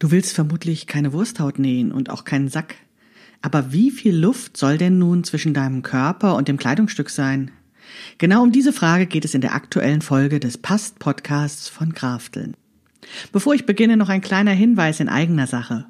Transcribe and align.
Du 0.00 0.10
willst 0.10 0.32
vermutlich 0.32 0.86
keine 0.86 1.12
Wursthaut 1.12 1.58
nähen 1.58 1.92
und 1.92 2.08
auch 2.08 2.24
keinen 2.24 2.48
Sack. 2.48 2.74
Aber 3.42 3.70
wie 3.70 3.90
viel 3.90 4.16
Luft 4.16 4.56
soll 4.56 4.78
denn 4.78 4.98
nun 4.98 5.24
zwischen 5.24 5.52
deinem 5.52 5.82
Körper 5.82 6.36
und 6.36 6.48
dem 6.48 6.56
Kleidungsstück 6.56 7.10
sein? 7.10 7.50
Genau 8.16 8.42
um 8.42 8.50
diese 8.50 8.72
Frage 8.72 9.04
geht 9.04 9.26
es 9.26 9.34
in 9.34 9.42
der 9.42 9.54
aktuellen 9.54 10.00
Folge 10.00 10.40
des 10.40 10.56
Past-Podcasts 10.56 11.68
von 11.68 11.92
Krafteln. 11.92 12.54
Bevor 13.30 13.54
ich 13.54 13.66
beginne, 13.66 13.98
noch 13.98 14.08
ein 14.08 14.22
kleiner 14.22 14.52
Hinweis 14.52 15.00
in 15.00 15.10
eigener 15.10 15.46
Sache. 15.46 15.84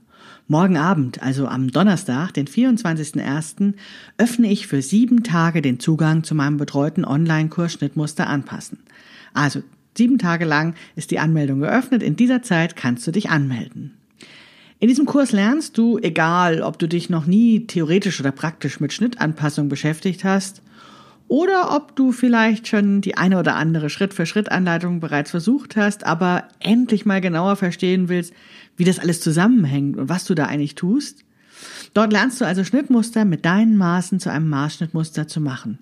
Morgen 0.48 0.76
Abend, 0.76 1.22
also 1.22 1.46
am 1.46 1.70
Donnerstag, 1.70 2.32
den 2.32 2.48
24.01., 2.48 3.74
öffne 4.18 4.50
ich 4.50 4.66
für 4.66 4.82
sieben 4.82 5.22
Tage 5.22 5.62
den 5.62 5.78
Zugang 5.78 6.24
zu 6.24 6.34
meinem 6.34 6.56
betreuten 6.56 7.04
Online-Kurs 7.04 7.74
Schnittmuster 7.74 8.26
anpassen. 8.26 8.80
Also 9.34 9.62
sieben 9.96 10.18
Tage 10.18 10.46
lang 10.46 10.74
ist 10.96 11.12
die 11.12 11.20
Anmeldung 11.20 11.60
geöffnet. 11.60 12.02
In 12.02 12.16
dieser 12.16 12.42
Zeit 12.42 12.74
kannst 12.74 13.06
du 13.06 13.12
dich 13.12 13.30
anmelden. 13.30 13.94
In 14.80 14.88
diesem 14.88 15.04
Kurs 15.04 15.32
lernst 15.32 15.76
du, 15.76 15.98
egal 15.98 16.62
ob 16.62 16.78
du 16.78 16.88
dich 16.88 17.10
noch 17.10 17.26
nie 17.26 17.66
theoretisch 17.66 18.18
oder 18.18 18.32
praktisch 18.32 18.80
mit 18.80 18.94
Schnittanpassung 18.94 19.68
beschäftigt 19.68 20.24
hast 20.24 20.62
oder 21.28 21.76
ob 21.76 21.94
du 21.96 22.12
vielleicht 22.12 22.66
schon 22.66 23.02
die 23.02 23.18
eine 23.18 23.38
oder 23.38 23.56
andere 23.56 23.90
Schritt-für-Schritt-Anleitung 23.90 24.98
bereits 25.00 25.30
versucht 25.30 25.76
hast, 25.76 26.06
aber 26.06 26.48
endlich 26.60 27.04
mal 27.04 27.20
genauer 27.20 27.56
verstehen 27.56 28.08
willst, 28.08 28.32
wie 28.78 28.84
das 28.84 28.98
alles 28.98 29.20
zusammenhängt 29.20 29.98
und 29.98 30.08
was 30.08 30.24
du 30.24 30.34
da 30.34 30.46
eigentlich 30.46 30.76
tust. 30.76 31.26
Dort 31.92 32.10
lernst 32.10 32.40
du 32.40 32.46
also 32.46 32.64
Schnittmuster 32.64 33.26
mit 33.26 33.44
deinen 33.44 33.76
Maßen 33.76 34.18
zu 34.18 34.32
einem 34.32 34.48
Maßschnittmuster 34.48 35.28
zu 35.28 35.42
machen. 35.42 35.78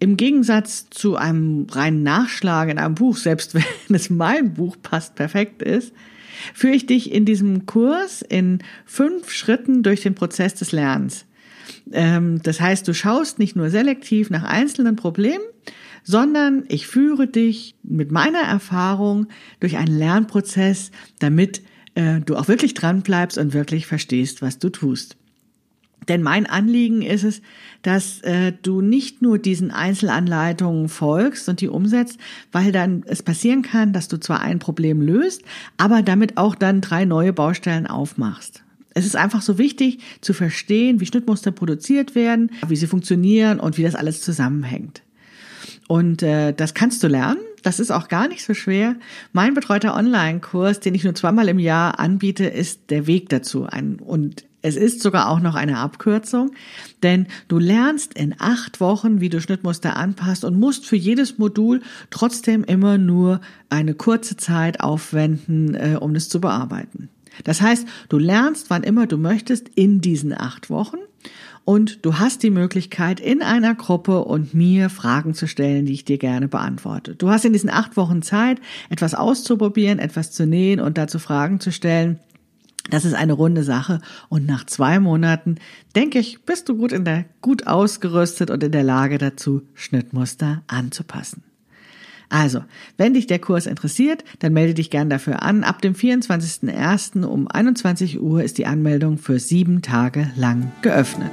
Im 0.00 0.16
Gegensatz 0.16 0.90
zu 0.90 1.14
einem 1.14 1.68
reinen 1.70 2.02
Nachschlag 2.02 2.68
in 2.68 2.78
einem 2.78 2.96
Buch, 2.96 3.16
selbst 3.16 3.54
wenn 3.54 3.64
es 3.94 4.10
mein 4.10 4.54
Buch 4.54 4.76
passt 4.82 5.14
perfekt 5.14 5.62
ist, 5.62 5.92
führe 6.54 6.74
ich 6.74 6.86
dich 6.86 7.12
in 7.12 7.24
diesem 7.24 7.66
Kurs 7.66 8.22
in 8.22 8.58
fünf 8.84 9.30
Schritten 9.30 9.82
durch 9.82 10.02
den 10.02 10.14
Prozess 10.14 10.54
des 10.54 10.72
Lernens. 10.72 11.26
Ähm, 11.92 12.42
das 12.42 12.60
heißt, 12.60 12.86
du 12.86 12.94
schaust 12.94 13.38
nicht 13.38 13.56
nur 13.56 13.70
selektiv 13.70 14.30
nach 14.30 14.44
einzelnen 14.44 14.96
Problemen, 14.96 15.44
sondern 16.02 16.64
ich 16.68 16.86
führe 16.86 17.26
dich 17.26 17.74
mit 17.82 18.10
meiner 18.10 18.40
Erfahrung 18.40 19.26
durch 19.60 19.76
einen 19.76 19.96
Lernprozess, 19.98 20.90
damit 21.18 21.62
äh, 21.94 22.20
du 22.20 22.36
auch 22.36 22.48
wirklich 22.48 22.74
dran 22.74 23.02
bleibst 23.02 23.38
und 23.38 23.52
wirklich 23.52 23.86
verstehst, 23.86 24.42
was 24.42 24.58
du 24.58 24.70
tust. 24.70 25.16
Denn 26.08 26.22
mein 26.22 26.46
Anliegen 26.46 27.02
ist 27.02 27.24
es, 27.24 27.42
dass 27.82 28.20
äh, 28.22 28.52
du 28.62 28.80
nicht 28.80 29.22
nur 29.22 29.38
diesen 29.38 29.70
Einzelanleitungen 29.70 30.88
folgst 30.88 31.48
und 31.48 31.60
die 31.60 31.68
umsetzt, 31.68 32.18
weil 32.52 32.72
dann 32.72 33.02
es 33.06 33.22
passieren 33.22 33.62
kann, 33.62 33.92
dass 33.92 34.08
du 34.08 34.18
zwar 34.18 34.40
ein 34.40 34.58
Problem 34.58 35.00
löst, 35.00 35.42
aber 35.76 36.02
damit 36.02 36.36
auch 36.36 36.54
dann 36.54 36.80
drei 36.80 37.04
neue 37.04 37.32
Baustellen 37.32 37.86
aufmachst. 37.86 38.62
Es 38.92 39.06
ist 39.06 39.16
einfach 39.16 39.40
so 39.40 39.56
wichtig 39.56 40.00
zu 40.20 40.32
verstehen, 40.32 41.00
wie 41.00 41.06
Schnittmuster 41.06 41.52
produziert 41.52 42.14
werden, 42.14 42.50
wie 42.66 42.76
sie 42.76 42.88
funktionieren 42.88 43.60
und 43.60 43.78
wie 43.78 43.84
das 43.84 43.94
alles 43.94 44.20
zusammenhängt. 44.20 45.02
Und 45.86 46.22
äh, 46.22 46.52
das 46.52 46.74
kannst 46.74 47.02
du 47.02 47.08
lernen. 47.08 47.40
Das 47.62 47.78
ist 47.78 47.90
auch 47.90 48.08
gar 48.08 48.26
nicht 48.28 48.44
so 48.44 48.54
schwer. 48.54 48.96
Mein 49.32 49.54
betreuter 49.54 49.94
Online-Kurs, 49.94 50.80
den 50.80 50.94
ich 50.94 51.04
nur 51.04 51.14
zweimal 51.14 51.48
im 51.48 51.58
Jahr 51.58 51.98
anbiete, 51.98 52.44
ist 52.44 52.90
der 52.90 53.06
Weg 53.06 53.28
dazu. 53.28 53.64
Ein, 53.64 53.96
und 53.96 54.44
es 54.62 54.76
ist 54.76 55.02
sogar 55.02 55.28
auch 55.28 55.40
noch 55.40 55.54
eine 55.54 55.78
Abkürzung, 55.78 56.52
denn 57.02 57.26
du 57.48 57.58
lernst 57.58 58.14
in 58.14 58.34
acht 58.38 58.80
Wochen, 58.80 59.20
wie 59.20 59.28
du 59.28 59.40
Schnittmuster 59.40 59.96
anpasst 59.96 60.44
und 60.44 60.58
musst 60.58 60.86
für 60.86 60.96
jedes 60.96 61.38
Modul 61.38 61.80
trotzdem 62.10 62.64
immer 62.64 62.98
nur 62.98 63.40
eine 63.68 63.94
kurze 63.94 64.36
Zeit 64.36 64.80
aufwenden, 64.80 65.74
äh, 65.74 65.96
um 65.98 66.14
es 66.14 66.28
zu 66.28 66.40
bearbeiten. 66.40 67.08
Das 67.44 67.62
heißt, 67.62 67.86
du 68.08 68.18
lernst, 68.18 68.70
wann 68.70 68.82
immer 68.82 69.06
du 69.06 69.16
möchtest, 69.16 69.68
in 69.74 70.00
diesen 70.00 70.32
acht 70.36 70.68
Wochen 70.68 70.98
und 71.64 72.04
du 72.04 72.18
hast 72.18 72.42
die 72.42 72.50
Möglichkeit, 72.50 73.20
in 73.20 73.42
einer 73.42 73.74
Gruppe 73.74 74.24
und 74.24 74.54
mir 74.54 74.90
Fragen 74.90 75.34
zu 75.34 75.46
stellen, 75.46 75.86
die 75.86 75.92
ich 75.92 76.04
dir 76.04 76.18
gerne 76.18 76.48
beantworte. 76.48 77.14
Du 77.14 77.30
hast 77.30 77.44
in 77.44 77.52
diesen 77.52 77.70
acht 77.70 77.96
Wochen 77.96 78.22
Zeit, 78.22 78.60
etwas 78.88 79.14
auszuprobieren, 79.14 79.98
etwas 79.98 80.32
zu 80.32 80.46
nähen 80.46 80.80
und 80.80 80.98
dazu 80.98 81.18
Fragen 81.18 81.60
zu 81.60 81.70
stellen. 81.70 82.18
Das 82.90 83.04
ist 83.04 83.14
eine 83.14 83.32
runde 83.32 83.62
Sache 83.62 84.00
und 84.28 84.46
nach 84.46 84.66
zwei 84.66 85.00
Monaten, 85.00 85.56
denke 85.94 86.18
ich, 86.18 86.42
bist 86.42 86.68
du 86.68 86.76
gut 86.76 86.92
in 86.92 87.04
der, 87.04 87.24
gut 87.40 87.66
ausgerüstet 87.66 88.50
und 88.50 88.62
in 88.62 88.72
der 88.72 88.82
Lage 88.82 89.18
dazu, 89.18 89.62
Schnittmuster 89.74 90.62
anzupassen. 90.66 91.42
Also, 92.28 92.62
wenn 92.96 93.14
dich 93.14 93.26
der 93.26 93.40
Kurs 93.40 93.66
interessiert, 93.66 94.22
dann 94.38 94.52
melde 94.52 94.74
dich 94.74 94.90
gern 94.90 95.10
dafür 95.10 95.42
an. 95.42 95.64
Ab 95.64 95.82
dem 95.82 95.94
24.01. 95.94 97.24
um 97.24 97.48
21 97.48 98.20
Uhr 98.20 98.42
ist 98.42 98.58
die 98.58 98.66
Anmeldung 98.66 99.18
für 99.18 99.40
sieben 99.40 99.82
Tage 99.82 100.30
lang 100.36 100.70
geöffnet. 100.82 101.32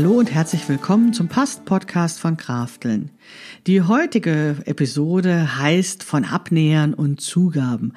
Hallo 0.00 0.12
und 0.12 0.32
herzlich 0.32 0.68
willkommen 0.68 1.12
zum 1.12 1.26
Past-Podcast 1.26 2.20
von 2.20 2.36
Krafteln. 2.36 3.10
Die 3.66 3.82
heutige 3.82 4.54
Episode 4.64 5.58
heißt 5.58 6.04
von 6.04 6.24
Abnähern 6.24 6.94
und 6.94 7.20
Zugaben. 7.20 7.94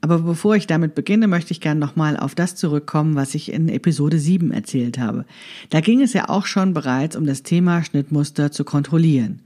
Aber 0.00 0.20
bevor 0.20 0.56
ich 0.56 0.66
damit 0.66 0.94
beginne, 0.94 1.28
möchte 1.28 1.52
ich 1.52 1.60
gerne 1.60 1.78
nochmal 1.78 2.16
auf 2.16 2.34
das 2.34 2.56
zurückkommen, 2.56 3.16
was 3.16 3.34
ich 3.34 3.52
in 3.52 3.68
Episode 3.68 4.18
7 4.18 4.50
erzählt 4.50 4.96
habe. 4.96 5.26
Da 5.68 5.80
ging 5.80 6.00
es 6.00 6.14
ja 6.14 6.30
auch 6.30 6.46
schon 6.46 6.72
bereits 6.72 7.16
um 7.16 7.26
das 7.26 7.42
Thema 7.42 7.84
Schnittmuster 7.84 8.50
zu 8.50 8.64
kontrollieren. 8.64 9.42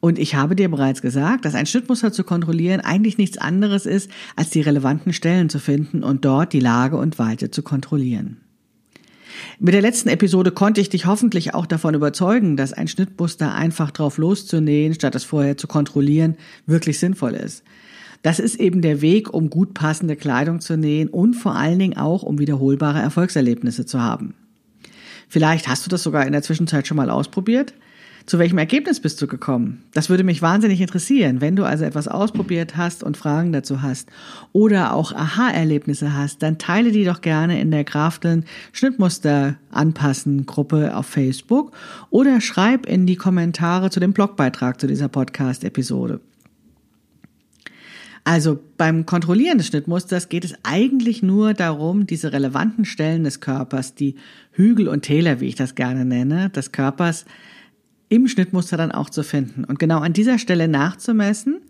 Und 0.00 0.18
ich 0.18 0.34
habe 0.34 0.56
dir 0.56 0.68
bereits 0.68 1.00
gesagt, 1.00 1.44
dass 1.44 1.54
ein 1.54 1.66
Schnittmuster 1.66 2.10
zu 2.10 2.24
kontrollieren 2.24 2.80
eigentlich 2.80 3.18
nichts 3.18 3.38
anderes 3.38 3.86
ist, 3.86 4.10
als 4.34 4.50
die 4.50 4.62
relevanten 4.62 5.12
Stellen 5.12 5.48
zu 5.48 5.60
finden 5.60 6.02
und 6.02 6.24
dort 6.24 6.52
die 6.52 6.58
Lage 6.58 6.96
und 6.96 7.20
Weite 7.20 7.52
zu 7.52 7.62
kontrollieren. 7.62 8.38
Mit 9.58 9.72
der 9.72 9.80
letzten 9.80 10.10
Episode 10.10 10.50
konnte 10.50 10.82
ich 10.82 10.90
dich 10.90 11.06
hoffentlich 11.06 11.54
auch 11.54 11.64
davon 11.64 11.94
überzeugen, 11.94 12.58
dass 12.58 12.74
ein 12.74 12.88
Schnittmuster 12.88 13.54
einfach 13.54 13.90
drauf 13.90 14.18
loszunähen, 14.18 14.94
statt 14.94 15.14
es 15.14 15.24
vorher 15.24 15.56
zu 15.56 15.66
kontrollieren, 15.66 16.36
wirklich 16.66 16.98
sinnvoll 16.98 17.32
ist. 17.34 17.64
Das 18.22 18.38
ist 18.38 18.56
eben 18.56 18.82
der 18.82 19.00
Weg, 19.00 19.32
um 19.32 19.48
gut 19.48 19.72
passende 19.72 20.14
Kleidung 20.14 20.60
zu 20.60 20.76
nähen 20.76 21.08
und 21.08 21.34
vor 21.34 21.54
allen 21.54 21.78
Dingen 21.78 21.96
auch, 21.96 22.22
um 22.22 22.38
wiederholbare 22.38 23.00
Erfolgserlebnisse 23.00 23.86
zu 23.86 24.02
haben. 24.02 24.34
Vielleicht 25.28 25.68
hast 25.68 25.86
du 25.86 25.90
das 25.90 26.02
sogar 26.02 26.26
in 26.26 26.32
der 26.32 26.42
Zwischenzeit 26.42 26.86
schon 26.86 26.98
mal 26.98 27.08
ausprobiert. 27.08 27.72
Zu 28.26 28.40
welchem 28.40 28.58
Ergebnis 28.58 28.98
bist 28.98 29.22
du 29.22 29.28
gekommen? 29.28 29.84
Das 29.94 30.10
würde 30.10 30.24
mich 30.24 30.42
wahnsinnig 30.42 30.80
interessieren. 30.80 31.40
Wenn 31.40 31.54
du 31.54 31.62
also 31.62 31.84
etwas 31.84 32.08
ausprobiert 32.08 32.76
hast 32.76 33.04
und 33.04 33.16
Fragen 33.16 33.52
dazu 33.52 33.82
hast 33.82 34.08
oder 34.52 34.94
auch 34.94 35.12
Aha-Erlebnisse 35.12 36.12
hast, 36.12 36.42
dann 36.42 36.58
teile 36.58 36.90
die 36.90 37.04
doch 37.04 37.20
gerne 37.20 37.60
in 37.60 37.70
der 37.70 37.84
Krafteln 37.84 38.44
Schnittmuster 38.72 39.54
anpassen 39.70 40.44
Gruppe 40.44 40.96
auf 40.96 41.06
Facebook 41.06 41.70
oder 42.10 42.40
schreib 42.40 42.86
in 42.86 43.06
die 43.06 43.14
Kommentare 43.14 43.90
zu 43.90 44.00
dem 44.00 44.12
Blogbeitrag 44.12 44.80
zu 44.80 44.88
dieser 44.88 45.06
Podcast-Episode. 45.06 46.18
Also 48.24 48.58
beim 48.76 49.06
Kontrollieren 49.06 49.58
des 49.58 49.68
Schnittmusters 49.68 50.28
geht 50.28 50.44
es 50.44 50.56
eigentlich 50.64 51.22
nur 51.22 51.54
darum, 51.54 52.08
diese 52.08 52.32
relevanten 52.32 52.84
Stellen 52.84 53.22
des 53.22 53.40
Körpers, 53.40 53.94
die 53.94 54.16
Hügel 54.50 54.88
und 54.88 55.02
Täler, 55.02 55.38
wie 55.38 55.46
ich 55.46 55.54
das 55.54 55.76
gerne 55.76 56.04
nenne, 56.04 56.50
des 56.50 56.72
Körpers 56.72 57.24
im 58.08 58.28
Schnittmuster 58.28 58.76
dann 58.76 58.92
auch 58.92 59.10
zu 59.10 59.22
finden 59.22 59.64
und 59.64 59.78
genau 59.78 59.98
an 59.98 60.12
dieser 60.12 60.38
Stelle 60.38 60.68
nachzumessen, 60.68 61.60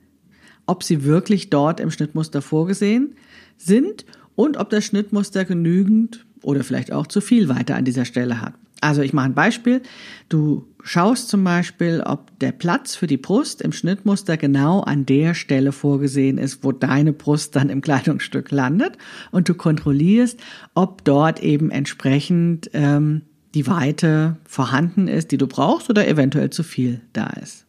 ob 0.66 0.82
sie 0.82 1.04
wirklich 1.04 1.50
dort 1.50 1.80
im 1.80 1.90
Schnittmuster 1.90 2.42
vorgesehen 2.42 3.14
sind 3.56 4.04
und 4.34 4.56
ob 4.56 4.70
das 4.70 4.84
Schnittmuster 4.84 5.44
genügend 5.44 6.26
oder 6.42 6.62
vielleicht 6.62 6.92
auch 6.92 7.06
zu 7.06 7.20
viel 7.20 7.48
weiter 7.48 7.76
an 7.76 7.84
dieser 7.84 8.04
Stelle 8.04 8.40
hat. 8.40 8.54
Also 8.82 9.00
ich 9.00 9.14
mache 9.14 9.26
ein 9.26 9.34
Beispiel. 9.34 9.80
Du 10.28 10.68
schaust 10.82 11.28
zum 11.30 11.42
Beispiel, 11.42 12.02
ob 12.04 12.38
der 12.40 12.52
Platz 12.52 12.94
für 12.94 13.06
die 13.06 13.16
Brust 13.16 13.62
im 13.62 13.72
Schnittmuster 13.72 14.36
genau 14.36 14.80
an 14.80 15.06
der 15.06 15.34
Stelle 15.34 15.72
vorgesehen 15.72 16.36
ist, 16.36 16.62
wo 16.62 16.72
deine 16.72 17.14
Brust 17.14 17.56
dann 17.56 17.70
im 17.70 17.80
Kleidungsstück 17.80 18.50
landet. 18.50 18.98
Und 19.30 19.48
du 19.48 19.54
kontrollierst, 19.54 20.38
ob 20.74 21.04
dort 21.04 21.42
eben 21.42 21.70
entsprechend 21.70 22.70
ähm, 22.74 23.22
die 23.56 23.66
Weite 23.66 24.36
vorhanden 24.44 25.08
ist, 25.08 25.32
die 25.32 25.38
du 25.38 25.46
brauchst 25.46 25.88
oder 25.88 26.06
eventuell 26.06 26.50
zu 26.50 26.62
viel 26.62 27.00
da 27.14 27.28
ist. 27.42 27.64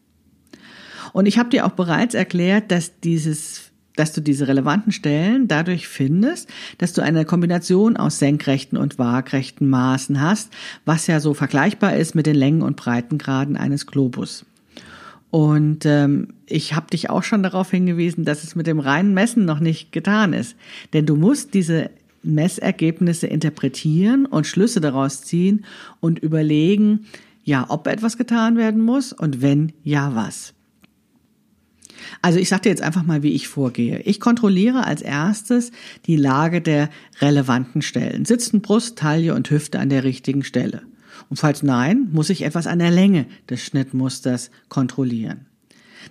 Und 1.14 1.28
ich 1.28 1.40
habe 1.40 1.50
dir 1.50 1.66
auch 1.66 1.72
bereits 1.72 2.14
erklärt, 2.14 2.72
dass 2.72 3.00
dieses 3.00 3.64
dass 3.96 4.14
du 4.14 4.22
diese 4.22 4.48
relevanten 4.48 4.92
Stellen 4.92 5.48
dadurch 5.48 5.88
findest, 5.88 6.48
dass 6.78 6.94
du 6.94 7.02
eine 7.02 7.26
Kombination 7.26 7.98
aus 7.98 8.20
senkrechten 8.20 8.78
und 8.78 9.00
waagrechten 9.00 9.68
Maßen 9.68 10.22
hast, 10.22 10.54
was 10.86 11.08
ja 11.08 11.20
so 11.20 11.34
vergleichbar 11.34 11.96
ist 11.96 12.14
mit 12.14 12.28
den 12.28 12.36
Längen 12.36 12.62
und 12.62 12.76
Breitengraden 12.76 13.58
eines 13.58 13.88
Globus. 13.88 14.46
Und 15.32 15.88
ähm, 15.88 16.28
ich 16.46 16.76
habe 16.76 16.92
dich 16.92 17.10
auch 17.10 17.24
schon 17.24 17.42
darauf 17.42 17.72
hingewiesen, 17.72 18.24
dass 18.24 18.44
es 18.44 18.56
mit 18.56 18.68
dem 18.68 18.80
reinen 18.80 19.16
Messen 19.16 19.46
noch 19.46 19.60
nicht 19.60 19.92
getan 19.92 20.32
ist. 20.34 20.56
Denn 20.94 21.08
du 21.08 21.16
musst 21.16 21.56
diese 21.56 21.90
Messergebnisse 22.28 23.28
interpretieren 23.28 24.26
und 24.26 24.46
Schlüsse 24.46 24.82
daraus 24.82 25.24
ziehen 25.24 25.66
und 26.00 26.20
überlegen, 26.20 27.06
ja, 27.44 27.66
ob 27.70 27.88
etwas 27.88 28.18
getan 28.18 28.58
werden 28.58 28.82
muss 28.82 29.14
und 29.14 29.42
wenn, 29.42 29.74
ja, 29.84 30.14
was. 30.16 30.54
Also 32.22 32.40
ich 32.40 32.50
sage 32.50 32.64
dir 32.64 32.70
jetzt 32.70 32.82
einfach 32.82 33.04
mal, 33.04 33.24
wie 33.24 33.34
ich 33.34 33.48
vorgehe. 33.48 34.02
Ich 34.02 34.20
kontrolliere 34.20 34.86
als 34.86 35.02
erstes 35.02 35.72
die 36.06 36.16
Lage 36.16 36.62
der 36.62 36.90
relevanten 37.20 37.82
Stellen. 37.82 38.26
Sitzen 38.26 38.62
Brust, 38.62 38.98
Taille 38.98 39.34
und 39.34 39.50
Hüfte 39.50 39.80
an 39.80 39.90
der 39.90 40.04
richtigen 40.04 40.44
Stelle? 40.44 40.84
Und 41.30 41.38
falls 41.38 41.64
nein, 41.64 42.10
muss 42.12 42.30
ich 42.30 42.44
etwas 42.44 42.68
an 42.68 42.80
der 42.80 42.92
Länge 42.92 43.26
des 43.50 43.62
Schnittmusters 43.64 44.52
kontrollieren. 44.70 45.47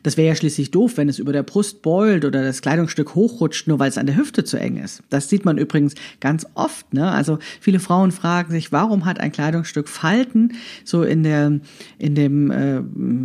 Das 0.03 0.17
wäre 0.17 0.29
ja 0.29 0.35
schließlich 0.35 0.71
doof, 0.71 0.97
wenn 0.97 1.09
es 1.09 1.19
über 1.19 1.33
der 1.33 1.43
Brust 1.43 1.83
beult 1.83 2.25
oder 2.25 2.43
das 2.43 2.63
Kleidungsstück 2.63 3.15
hochrutscht, 3.15 3.69
nur 3.69 3.79
weil 3.79 3.89
es 3.89 3.99
an 3.99 4.07
der 4.07 4.17
Hüfte 4.17 4.45
zu 4.45 4.59
eng 4.59 4.77
ist. 4.77 5.03
Das 5.11 5.29
sieht 5.29 5.45
man 5.45 5.59
übrigens 5.59 5.95
ganz 6.21 6.47
oft. 6.55 6.93
Ne? 6.95 7.11
Also 7.11 7.39
viele 7.61 7.81
Frauen 7.81 8.13
fragen 8.13 8.51
sich, 8.51 8.73
warum 8.73 9.05
hat 9.05 9.21
ein 9.21 9.33
Kleidungsstück 9.33 9.89
Falten 9.89 10.55
so 10.85 11.03
in 11.03 11.23
der 11.23 11.61
in 11.99 12.15
dem 12.15 12.51
äh, 12.51 12.83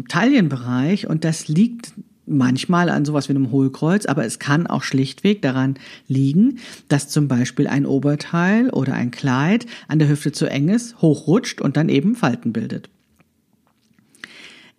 Taillenbereich? 0.08 1.08
Und 1.08 1.24
das 1.24 1.48
liegt 1.48 1.94
manchmal 2.26 2.90
an 2.90 3.06
sowas 3.06 3.30
wie 3.30 3.34
einem 3.34 3.52
Hohlkreuz, 3.52 4.06
aber 4.06 4.26
es 4.26 4.40
kann 4.40 4.68
auch 4.68 4.84
schlichtweg 4.84 5.42
daran 5.42 5.76
liegen, 6.08 6.60
dass 6.88 7.10
zum 7.10 7.28
Beispiel 7.28 7.68
ein 7.68 7.86
Oberteil 7.86 8.70
oder 8.70 8.94
ein 8.94 9.12
Kleid 9.12 9.66
an 9.88 10.00
der 10.00 10.10
Hüfte 10.10 10.32
zu 10.32 10.50
eng 10.50 10.70
ist, 10.70 11.02
hochrutscht 11.02 11.62
und 11.62 11.78
dann 11.78 11.90
eben 11.90 12.16
Falten 12.16 12.54
bildet. 12.54 12.90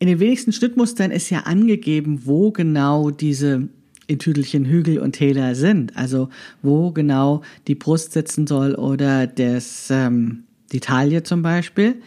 In 0.03 0.09
den 0.09 0.19
wenigsten 0.19 0.53
Schnittmustern 0.53 1.13
ist 1.13 1.31
ja 1.31 1.43
angegeben, 1.43 2.23
wo 2.25 2.51
genau 2.51 3.11
diese 3.11 3.69
in 4.09 4.19
Tüdelchen 4.19 4.65
Hügel 4.65 4.99
und 4.99 5.13
Täler 5.13 5.55
sind, 5.55 5.97
also 5.97 6.29
wo 6.61 6.91
genau 6.91 7.43
die 7.69 7.77
Brust 7.77 8.11
sitzen 8.11 8.49
soll 8.49 8.75
oder 8.75 9.29
das, 9.29 9.91
ähm, 9.93 10.43
die 10.73 10.81
Taille 10.81 11.23
zum 11.23 11.43
Beispiel. 11.43 12.03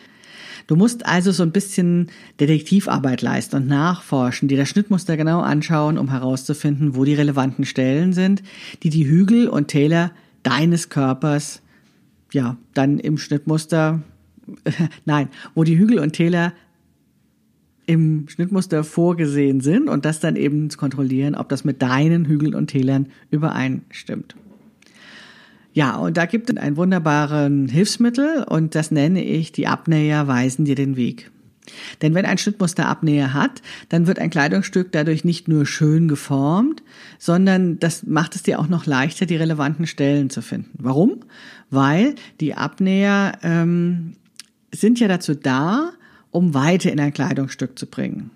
Du 0.68 0.75
musst 0.75 1.06
also 1.06 1.31
so 1.31 1.44
ein 1.44 1.53
bisschen 1.53 2.07
Detektivarbeit 2.42 3.21
leisten 3.21 3.56
und 3.56 3.68
nachforschen, 3.68 4.50
dir 4.50 4.57
das 4.57 4.68
Schnittmuster 4.68 5.15
genau 5.15 5.39
anschauen, 5.39 5.97
um 5.97 6.12
herauszufinden, 6.12 6.97
wo 6.97 7.06
die 7.06 7.13
relevanten 7.13 7.63
Stellen 7.63 8.12
sind, 8.12 8.44
die 8.83 8.89
die 8.89 9.07
Hügel 9.07 9.47
und 9.47 9.69
Täler 9.69 10.12
deines 10.44 10.89
Körpers, 10.89 11.62
ja, 12.33 12.57
dann 12.74 13.00
im 13.00 13.18
Schnittmuster, 13.18 14.03
nein, 15.06 15.30
wo 15.53 15.63
die 15.63 15.77
Hügel 15.77 16.00
und 16.00 16.12
Täler 16.12 16.51
im 17.86 18.28
Schnittmuster 18.28 18.84
vorgesehen 18.84 19.62
sind 19.62 19.90
und 19.90 20.06
das 20.06 20.20
dann 20.20 20.36
eben 20.36 20.70
zu 20.70 20.78
kontrollieren, 20.78 21.36
ob 21.36 21.50
das 21.50 21.64
mit 21.64 21.82
deinen 21.82 22.26
Hügeln 22.26 22.56
und 22.56 22.68
Tälern 22.68 23.08
übereinstimmt. 23.32 24.36
Ja, 25.74 25.98
und 25.98 26.16
da 26.16 26.26
gibt 26.26 26.50
es 26.50 26.58
ein 26.58 26.78
wunderbaren 26.78 27.68
Hilfsmittel 27.68 28.46
und 28.48 28.76
das 28.76 28.92
nenne 28.92 29.24
ich, 29.24 29.52
die 29.52 29.68
Abnäher 29.68 30.28
weisen 30.28 30.64
dir 30.64 30.76
den 30.76 30.96
Weg. 30.96 31.32
Denn 32.02 32.14
wenn 32.14 32.26
ein 32.26 32.38
Schnittmuster 32.38 32.88
Abnäher 32.88 33.34
hat, 33.34 33.62
dann 33.90 34.08
wird 34.08 34.20
ein 34.20 34.30
Kleidungsstück 34.30 34.92
dadurch 34.92 35.26
nicht 35.26 35.48
nur 35.48 35.66
schön 35.66 36.08
geformt, 36.08 36.84
sondern 37.20 37.80
das 37.80 38.04
macht 38.04 38.36
es 38.36 38.44
dir 38.44 38.60
auch 38.60 38.68
noch 38.68 38.86
leichter, 38.86 39.26
die 39.26 39.36
relevanten 39.36 39.88
Stellen 39.88 40.30
zu 40.30 40.42
finden. 40.42 40.72
Warum? 40.78 41.22
Weil 41.70 42.16
die 42.40 42.54
Abnäher 42.54 43.38
ähm, 43.44 44.14
sind 44.72 45.00
ja 45.00 45.08
dazu 45.08 45.34
da, 45.34 45.92
um 46.36 46.54
Weite 46.54 46.90
in 46.90 47.00
ein 47.00 47.14
Kleidungsstück 47.14 47.80
zu 47.80 47.88
bringen. 47.88 48.32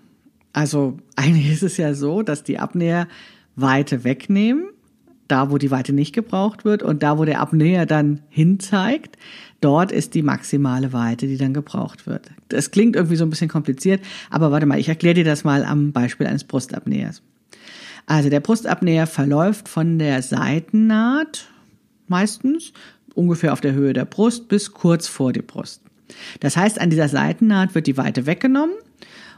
Also 0.54 0.98
eigentlich 1.16 1.52
ist 1.52 1.64
es 1.64 1.78
ja 1.78 1.94
so, 1.94 2.22
dass 2.22 2.44
die 2.44 2.58
Abnäher 2.58 3.08
Weite 3.56 4.04
wegnehmen 4.04 4.70
da 5.30 5.52
wo 5.52 5.58
die 5.58 5.72
Weite 5.72 5.94
nicht 5.94 6.14
gebraucht 6.14 6.66
wird 6.66 6.84
und 6.84 7.04
da 7.04 7.18
wo 7.18 7.24
der 7.24 7.40
Abnäher 7.40 7.86
dann 7.86 8.22
hinzeigt, 8.30 9.18
dort 9.62 9.92
ist 9.92 10.16
die 10.16 10.24
maximale 10.24 10.92
Weite, 10.92 11.28
die 11.28 11.38
dann 11.38 11.54
gebraucht 11.54 12.08
wird. 12.08 12.32
Das 12.50 12.72
klingt 12.72 12.96
irgendwie 12.96 13.16
so 13.16 13.24
ein 13.24 13.30
bisschen 13.30 13.48
kompliziert, 13.48 14.02
aber 14.30 14.52
warte 14.52 14.66
mal, 14.66 14.80
ich 14.80 14.90
erkläre 14.90 15.14
dir 15.14 15.24
das 15.24 15.44
mal 15.44 15.64
am 15.64 15.92
Beispiel 15.92 16.28
eines 16.28 16.44
Brustabnähers. 16.44 17.22
Also 18.08 18.30
der 18.30 18.40
Brustabnäher 18.40 19.06
verläuft 19.06 19.70
von 19.70 20.00
der 20.00 20.24
Seitennaht 20.24 21.48
meistens 22.08 22.74
ungefähr 23.14 23.54
auf 23.54 23.62
der 23.62 23.74
Höhe 23.74 23.94
der 23.94 24.06
Brust 24.06 24.48
bis 24.48 24.74
kurz 24.74 25.08
vor 25.08 25.32
die 25.32 25.44
Brust. 25.44 25.84
Das 26.40 26.58
heißt, 26.58 26.80
an 26.80 26.90
dieser 26.90 27.10
Seitennaht 27.10 27.76
wird 27.76 27.88
die 27.88 27.98
Weite 27.98 28.26
weggenommen 28.26 28.76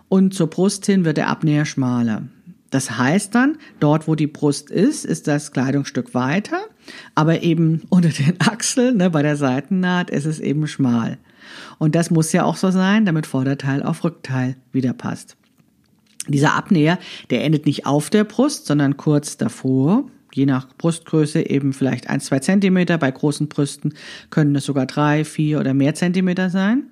und 0.10 0.34
zur 0.34 0.48
Brust 0.48 0.86
hin 0.86 1.06
wird 1.06 1.18
der 1.18 1.30
Abnäher 1.30 1.66
schmaler. 1.66 2.24
Das 2.72 2.98
heißt 2.98 3.36
dann, 3.36 3.58
dort 3.80 4.08
wo 4.08 4.16
die 4.16 4.28
Brust 4.28 4.72
ist, 4.72 5.06
ist 5.06 5.28
das 5.28 5.52
Kleidungsstück 5.52 6.14
weiter, 6.14 6.60
aber 7.16 7.44
eben 7.44 7.84
unter 7.90 8.10
den 8.10 8.40
Achseln, 8.40 8.98
ne, 8.98 9.10
bei 9.10 9.22
der 9.22 9.36
Seitennaht, 9.36 10.10
ist 10.10 10.26
es 10.26 10.40
eben 10.40 10.68
schmal. 10.68 11.18
Und 11.78 11.96
das 11.96 12.12
muss 12.12 12.32
ja 12.32 12.46
auch 12.46 12.56
so 12.56 12.72
sein, 12.72 13.06
damit 13.06 13.28
Vorderteil 13.28 13.84
auf 13.84 14.04
Rückteil 14.04 14.56
wieder 14.72 14.94
passt. 14.94 15.36
Dieser 16.28 16.54
Abnäher, 16.54 17.00
der 17.30 17.44
endet 17.44 17.66
nicht 17.66 17.86
auf 17.86 18.10
der 18.10 18.24
Brust, 18.24 18.68
sondern 18.68 18.96
kurz 18.96 19.38
davor. 19.38 20.06
Je 20.34 20.46
nach 20.46 20.68
Brustgröße 20.78 21.50
eben 21.50 21.74
vielleicht 21.74 22.10
ein, 22.10 22.22
zwei 22.22 22.40
Zentimeter. 22.40 22.98
Bei 22.98 23.12
großen 23.12 23.48
Brüsten 23.48 23.94
können 24.30 24.56
es 24.56 24.66
sogar 24.66 24.86
drei, 24.86 25.26
vier 25.26 25.60
oder 25.60 25.74
mehr 25.74 25.94
Zentimeter 25.94 26.50
sein. 26.50 26.84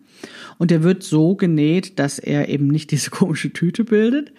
Und 0.58 0.72
der 0.72 0.84
wird 0.84 1.04
so 1.04 1.36
genäht, 1.36 2.00
dass 2.00 2.20
er 2.20 2.50
eben 2.50 2.68
nicht 2.68 2.92
diese 2.92 3.10
komische 3.10 3.52
Tüte 3.54 3.86
bildet, 3.86 4.32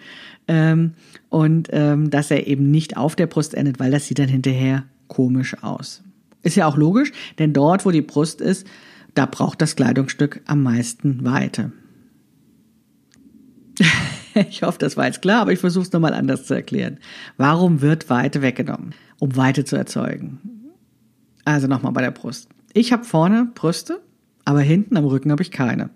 ähm, 0.47 0.93
und 1.29 1.69
ähm, 1.71 2.09
dass 2.09 2.31
er 2.31 2.47
eben 2.47 2.71
nicht 2.71 2.97
auf 2.97 3.15
der 3.15 3.27
Brust 3.27 3.53
endet, 3.53 3.79
weil 3.79 3.91
das 3.91 4.07
sieht 4.07 4.19
dann 4.19 4.27
hinterher 4.27 4.83
komisch 5.07 5.55
aus. 5.63 6.03
Ist 6.43 6.57
ja 6.57 6.67
auch 6.67 6.75
logisch, 6.77 7.11
denn 7.39 7.53
dort, 7.53 7.85
wo 7.85 7.91
die 7.91 8.01
Brust 8.01 8.41
ist, 8.41 8.67
da 9.13 9.25
braucht 9.25 9.61
das 9.61 9.75
Kleidungsstück 9.75 10.41
am 10.45 10.63
meisten 10.63 11.23
Weite. 11.23 11.71
ich 14.49 14.63
hoffe, 14.63 14.77
das 14.79 14.97
war 14.97 15.05
jetzt 15.05 15.21
klar, 15.21 15.41
aber 15.41 15.53
ich 15.53 15.59
versuche 15.59 15.85
es 15.85 15.91
nochmal 15.91 16.13
anders 16.13 16.45
zu 16.45 16.53
erklären. 16.53 16.97
Warum 17.37 17.81
wird 17.81 18.09
Weite 18.09 18.41
weggenommen? 18.41 18.93
Um 19.19 19.35
Weite 19.35 19.65
zu 19.65 19.75
erzeugen. 19.75 20.39
Also 21.45 21.67
nochmal 21.67 21.91
bei 21.91 22.01
der 22.01 22.11
Brust. 22.11 22.49
Ich 22.73 22.91
habe 22.93 23.03
vorne 23.03 23.49
Brüste, 23.53 24.01
aber 24.45 24.61
hinten 24.61 24.97
am 24.97 25.05
Rücken 25.05 25.31
habe 25.31 25.43
ich 25.43 25.51
keine. 25.51 25.89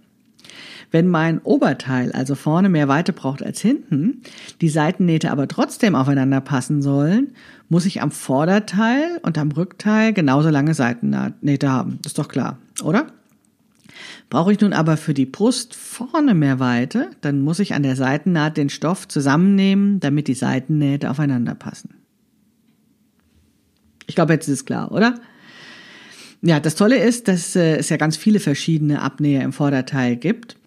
Wenn 0.91 1.07
mein 1.07 1.39
Oberteil, 1.39 2.11
also 2.11 2.35
vorne 2.35 2.69
mehr 2.69 2.87
Weite 2.87 3.11
braucht 3.11 3.43
als 3.43 3.59
hinten, 3.59 4.21
die 4.61 4.69
Seitennähte 4.69 5.31
aber 5.31 5.47
trotzdem 5.47 5.95
aufeinander 5.95 6.41
passen 6.41 6.81
sollen, 6.81 7.33
muss 7.69 7.85
ich 7.85 8.01
am 8.01 8.11
Vorderteil 8.11 9.19
und 9.23 9.37
am 9.37 9.51
Rückteil 9.51 10.13
genauso 10.13 10.49
lange 10.49 10.73
Seitennähte 10.73 11.69
haben. 11.69 11.99
ist 12.05 12.19
doch 12.19 12.27
klar, 12.27 12.59
oder? 12.83 13.07
Brauche 14.29 14.51
ich 14.51 14.60
nun 14.60 14.74
aber 14.74 14.98
für 14.98 15.13
die 15.13 15.25
Brust 15.25 15.75
vorne 15.75 16.34
mehr 16.34 16.60
Weite, 16.60 17.12
dann 17.22 17.41
muss 17.41 17.60
ich 17.60 17.74
an 17.74 17.84
der 17.84 17.96
Seitennaht 17.96 18.58
den 18.58 18.70
Stoff 18.70 19.08
zusammennehmen, 19.08 20.00
damit 20.00 20.27
die 20.27 20.34
Seitennähte 20.34 21.10
aufeinander 21.10 21.55
passen. 21.55 21.96
Ich 24.08 24.15
glaube, 24.15 24.34
jetzt 24.34 24.48
ist 24.48 24.53
es 24.53 24.65
klar, 24.65 24.91
oder? 24.91 25.15
Ja, 26.41 26.60
das 26.60 26.75
Tolle 26.75 26.98
ist, 26.98 27.27
dass 27.27 27.55
äh, 27.55 27.77
es 27.77 27.89
ja 27.89 27.98
ganz 27.98 28.17
viele 28.17 28.39
verschiedene 28.39 29.01
Abnäher 29.01 29.44
im 29.44 29.53
Vorderteil 29.53 30.15
gibt. 30.15 30.58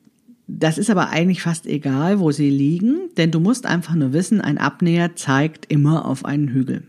Das 0.48 0.78
ist 0.78 0.90
aber 0.90 1.10
eigentlich 1.10 1.42
fast 1.42 1.66
egal, 1.66 2.20
wo 2.20 2.32
sie 2.32 2.50
liegen, 2.50 3.10
denn 3.16 3.30
du 3.30 3.38
musst 3.38 3.66
einfach 3.66 3.94
nur 3.94 4.12
wissen, 4.12 4.40
ein 4.40 4.58
Abnäher 4.58 5.14
zeigt 5.14 5.70
immer 5.70 6.06
auf 6.06 6.24
einen 6.24 6.48
Hügel. 6.48 6.84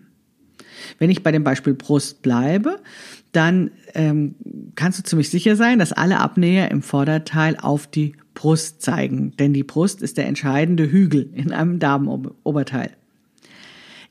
Wenn 0.98 1.10
ich 1.10 1.24
bei 1.24 1.32
dem 1.32 1.44
Beispiel 1.44 1.74
Brust 1.74 2.22
bleibe, 2.22 2.80
dann 3.31 3.71
ähm, 3.93 4.36
kannst 4.75 5.00
du 5.00 5.03
ziemlich 5.03 5.29
sicher 5.29 5.55
sein, 5.55 5.79
dass 5.79 5.93
alle 5.93 6.19
Abnäher 6.19 6.71
im 6.71 6.81
Vorderteil 6.81 7.57
auf 7.57 7.88
die 7.88 8.13
Brust 8.33 8.81
zeigen, 8.81 9.36
denn 9.38 9.53
die 9.53 9.63
Brust 9.63 10.01
ist 10.01 10.17
der 10.17 10.27
entscheidende 10.27 10.89
Hügel 10.91 11.29
in 11.33 11.51
einem 11.51 11.79
Damenoberteil. 11.79 12.91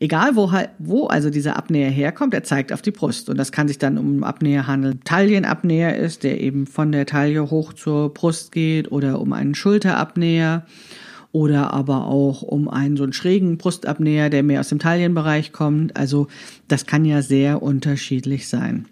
Egal 0.00 0.36
wo, 0.36 0.52
wo 0.78 1.06
also 1.06 1.28
dieser 1.28 1.56
Abnäher 1.56 1.90
herkommt, 1.90 2.32
er 2.32 2.44
zeigt 2.44 2.72
auf 2.72 2.82
die 2.82 2.92
Brust. 2.92 3.28
Und 3.28 3.36
das 3.36 3.50
kann 3.50 3.66
sich 3.66 3.78
dann 3.78 3.98
um 3.98 4.06
einen 4.06 4.24
Abnäher 4.24 4.68
handeln. 4.68 5.00
Taillenabnäher 5.02 5.96
ist, 5.96 6.22
der 6.22 6.40
eben 6.40 6.68
von 6.68 6.92
der 6.92 7.04
Taille 7.04 7.50
hoch 7.50 7.72
zur 7.72 8.14
Brust 8.14 8.52
geht 8.52 8.92
oder 8.92 9.20
um 9.20 9.32
einen 9.32 9.56
Schulterabnäher 9.56 10.66
oder 11.32 11.72
aber 11.72 12.06
auch 12.06 12.42
um 12.42 12.68
einen 12.68 12.96
so 12.96 13.02
einen 13.02 13.12
schrägen 13.12 13.58
Brustabnäher, 13.58 14.30
der 14.30 14.44
mehr 14.44 14.60
aus 14.60 14.68
dem 14.68 14.78
Taillenbereich 14.78 15.52
kommt. 15.52 15.96
Also 15.96 16.28
das 16.68 16.86
kann 16.86 17.04
ja 17.04 17.20
sehr 17.20 17.60
unterschiedlich 17.60 18.46
sein. 18.46 18.86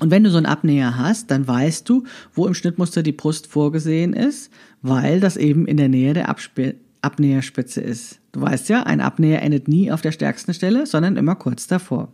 Und 0.00 0.10
wenn 0.10 0.24
du 0.24 0.30
so 0.30 0.36
einen 0.36 0.46
Abnäher 0.46 0.96
hast, 0.96 1.30
dann 1.30 1.46
weißt 1.46 1.88
du, 1.88 2.04
wo 2.32 2.46
im 2.46 2.54
Schnittmuster 2.54 3.02
die 3.02 3.12
Brust 3.12 3.46
vorgesehen 3.46 4.12
ist, 4.12 4.50
weil 4.82 5.20
das 5.20 5.36
eben 5.36 5.66
in 5.66 5.76
der 5.76 5.88
Nähe 5.88 6.14
der 6.14 6.28
Absp 6.28 6.74
Abnäherspitze 7.00 7.80
ist. 7.80 8.18
Du 8.32 8.40
weißt 8.40 8.68
ja, 8.68 8.82
ein 8.82 9.00
Abnäher 9.00 9.42
endet 9.42 9.68
nie 9.68 9.92
auf 9.92 10.00
der 10.00 10.10
stärksten 10.10 10.52
Stelle, 10.52 10.84
sondern 10.84 11.16
immer 11.16 11.36
kurz 11.36 11.68
davor. 11.68 12.12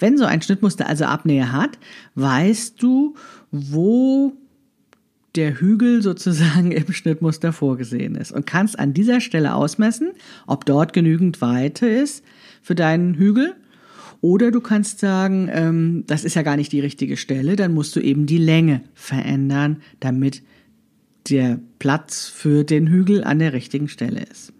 Wenn 0.00 0.18
so 0.18 0.24
ein 0.24 0.42
Schnittmuster 0.42 0.88
also 0.88 1.04
Abnäher 1.04 1.52
hat, 1.52 1.78
weißt 2.16 2.82
du, 2.82 3.14
wo 3.52 4.32
der 5.36 5.60
Hügel 5.60 6.02
sozusagen 6.02 6.72
im 6.72 6.92
Schnittmuster 6.92 7.52
vorgesehen 7.52 8.16
ist 8.16 8.32
und 8.32 8.46
kannst 8.46 8.78
an 8.78 8.92
dieser 8.92 9.20
Stelle 9.20 9.54
ausmessen, 9.54 10.12
ob 10.46 10.64
dort 10.64 10.92
genügend 10.92 11.40
Weite 11.40 11.86
ist 11.86 12.24
für 12.62 12.74
deinen 12.74 13.14
Hügel. 13.14 13.54
Oder 14.26 14.50
du 14.50 14.60
kannst 14.60 14.98
sagen, 14.98 15.48
ähm, 15.52 16.02
das 16.08 16.24
ist 16.24 16.34
ja 16.34 16.42
gar 16.42 16.56
nicht 16.56 16.72
die 16.72 16.80
richtige 16.80 17.16
Stelle, 17.16 17.54
dann 17.54 17.72
musst 17.72 17.94
du 17.94 18.00
eben 18.00 18.26
die 18.26 18.38
Länge 18.38 18.80
verändern, 18.92 19.82
damit 20.00 20.42
der 21.30 21.60
Platz 21.78 22.26
für 22.26 22.64
den 22.64 22.88
Hügel 22.88 23.22
an 23.22 23.38
der 23.38 23.52
richtigen 23.52 23.86
Stelle 23.86 24.24
ist. 24.24 24.52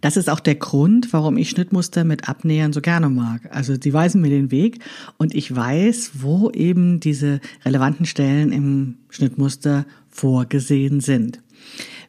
Das 0.00 0.16
ist 0.16 0.30
auch 0.30 0.40
der 0.40 0.54
Grund, 0.54 1.12
warum 1.12 1.36
ich 1.36 1.50
Schnittmuster 1.50 2.04
mit 2.04 2.26
Abnähern 2.26 2.72
so 2.72 2.80
gerne 2.80 3.10
mag. 3.10 3.54
Also 3.54 3.76
die 3.76 3.92
weisen 3.92 4.22
mir 4.22 4.30
den 4.30 4.50
Weg 4.50 4.78
und 5.18 5.34
ich 5.34 5.54
weiß, 5.54 6.12
wo 6.22 6.50
eben 6.52 7.00
diese 7.00 7.38
relevanten 7.66 8.06
Stellen 8.06 8.50
im 8.50 8.96
Schnittmuster 9.10 9.84
vorgesehen 10.08 11.00
sind. 11.00 11.42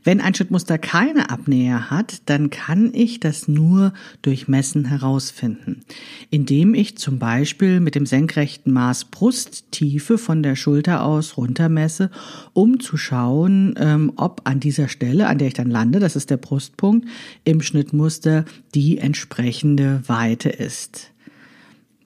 Wenn 0.05 0.21
ein 0.21 0.35
Schnittmuster 0.35 0.77
keine 0.77 1.31
Abnäher 1.31 1.89
hat, 1.89 2.21
dann 2.27 2.51
kann 2.51 2.91
ich 2.93 3.19
das 3.19 3.47
nur 3.47 3.91
durch 4.21 4.47
Messen 4.47 4.85
herausfinden, 4.85 5.81
indem 6.29 6.75
ich 6.75 6.95
zum 6.95 7.17
Beispiel 7.17 7.79
mit 7.79 7.95
dem 7.95 8.05
senkrechten 8.05 8.71
Maß 8.71 9.05
Brusttiefe 9.05 10.19
von 10.19 10.43
der 10.43 10.55
Schulter 10.55 11.03
aus 11.03 11.37
runtermesse, 11.37 12.11
um 12.53 12.79
zu 12.79 12.97
schauen, 12.97 13.73
ähm, 13.79 14.13
ob 14.15 14.41
an 14.43 14.59
dieser 14.59 14.89
Stelle, 14.89 15.25
an 15.25 15.39
der 15.39 15.47
ich 15.47 15.55
dann 15.55 15.71
lande, 15.71 15.99
das 15.99 16.15
ist 16.15 16.29
der 16.29 16.37
Brustpunkt, 16.37 17.07
im 17.43 17.61
Schnittmuster 17.61 18.45
die 18.75 18.99
entsprechende 18.99 20.03
Weite 20.07 20.49
ist. 20.49 21.14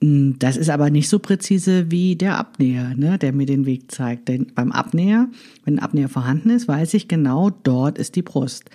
Hm, 0.02 0.38
das 0.40 0.56
ist 0.56 0.70
aber 0.70 0.90
nicht 0.90 1.10
so 1.10 1.20
präzise 1.20 1.92
wie 1.92 2.16
der 2.16 2.38
Abnäher, 2.38 2.96
ne, 2.96 3.18
der 3.18 3.34
mir 3.34 3.46
den 3.46 3.66
Weg 3.66 3.92
zeigt. 3.92 4.30
Denn 4.30 4.48
beim 4.56 4.72
Abnäher, 4.72 5.28
wenn 5.66 5.76
ein 5.76 5.84
Abnäher 5.84 6.10
vorhanden 6.10 6.52
ist, 6.52 6.68
weiß 6.68 6.94
ich 6.94 7.08
genau, 7.08 7.50
dort 7.50 7.98
ist 7.98 8.16
die 8.16 8.22
Brust. 8.22 8.70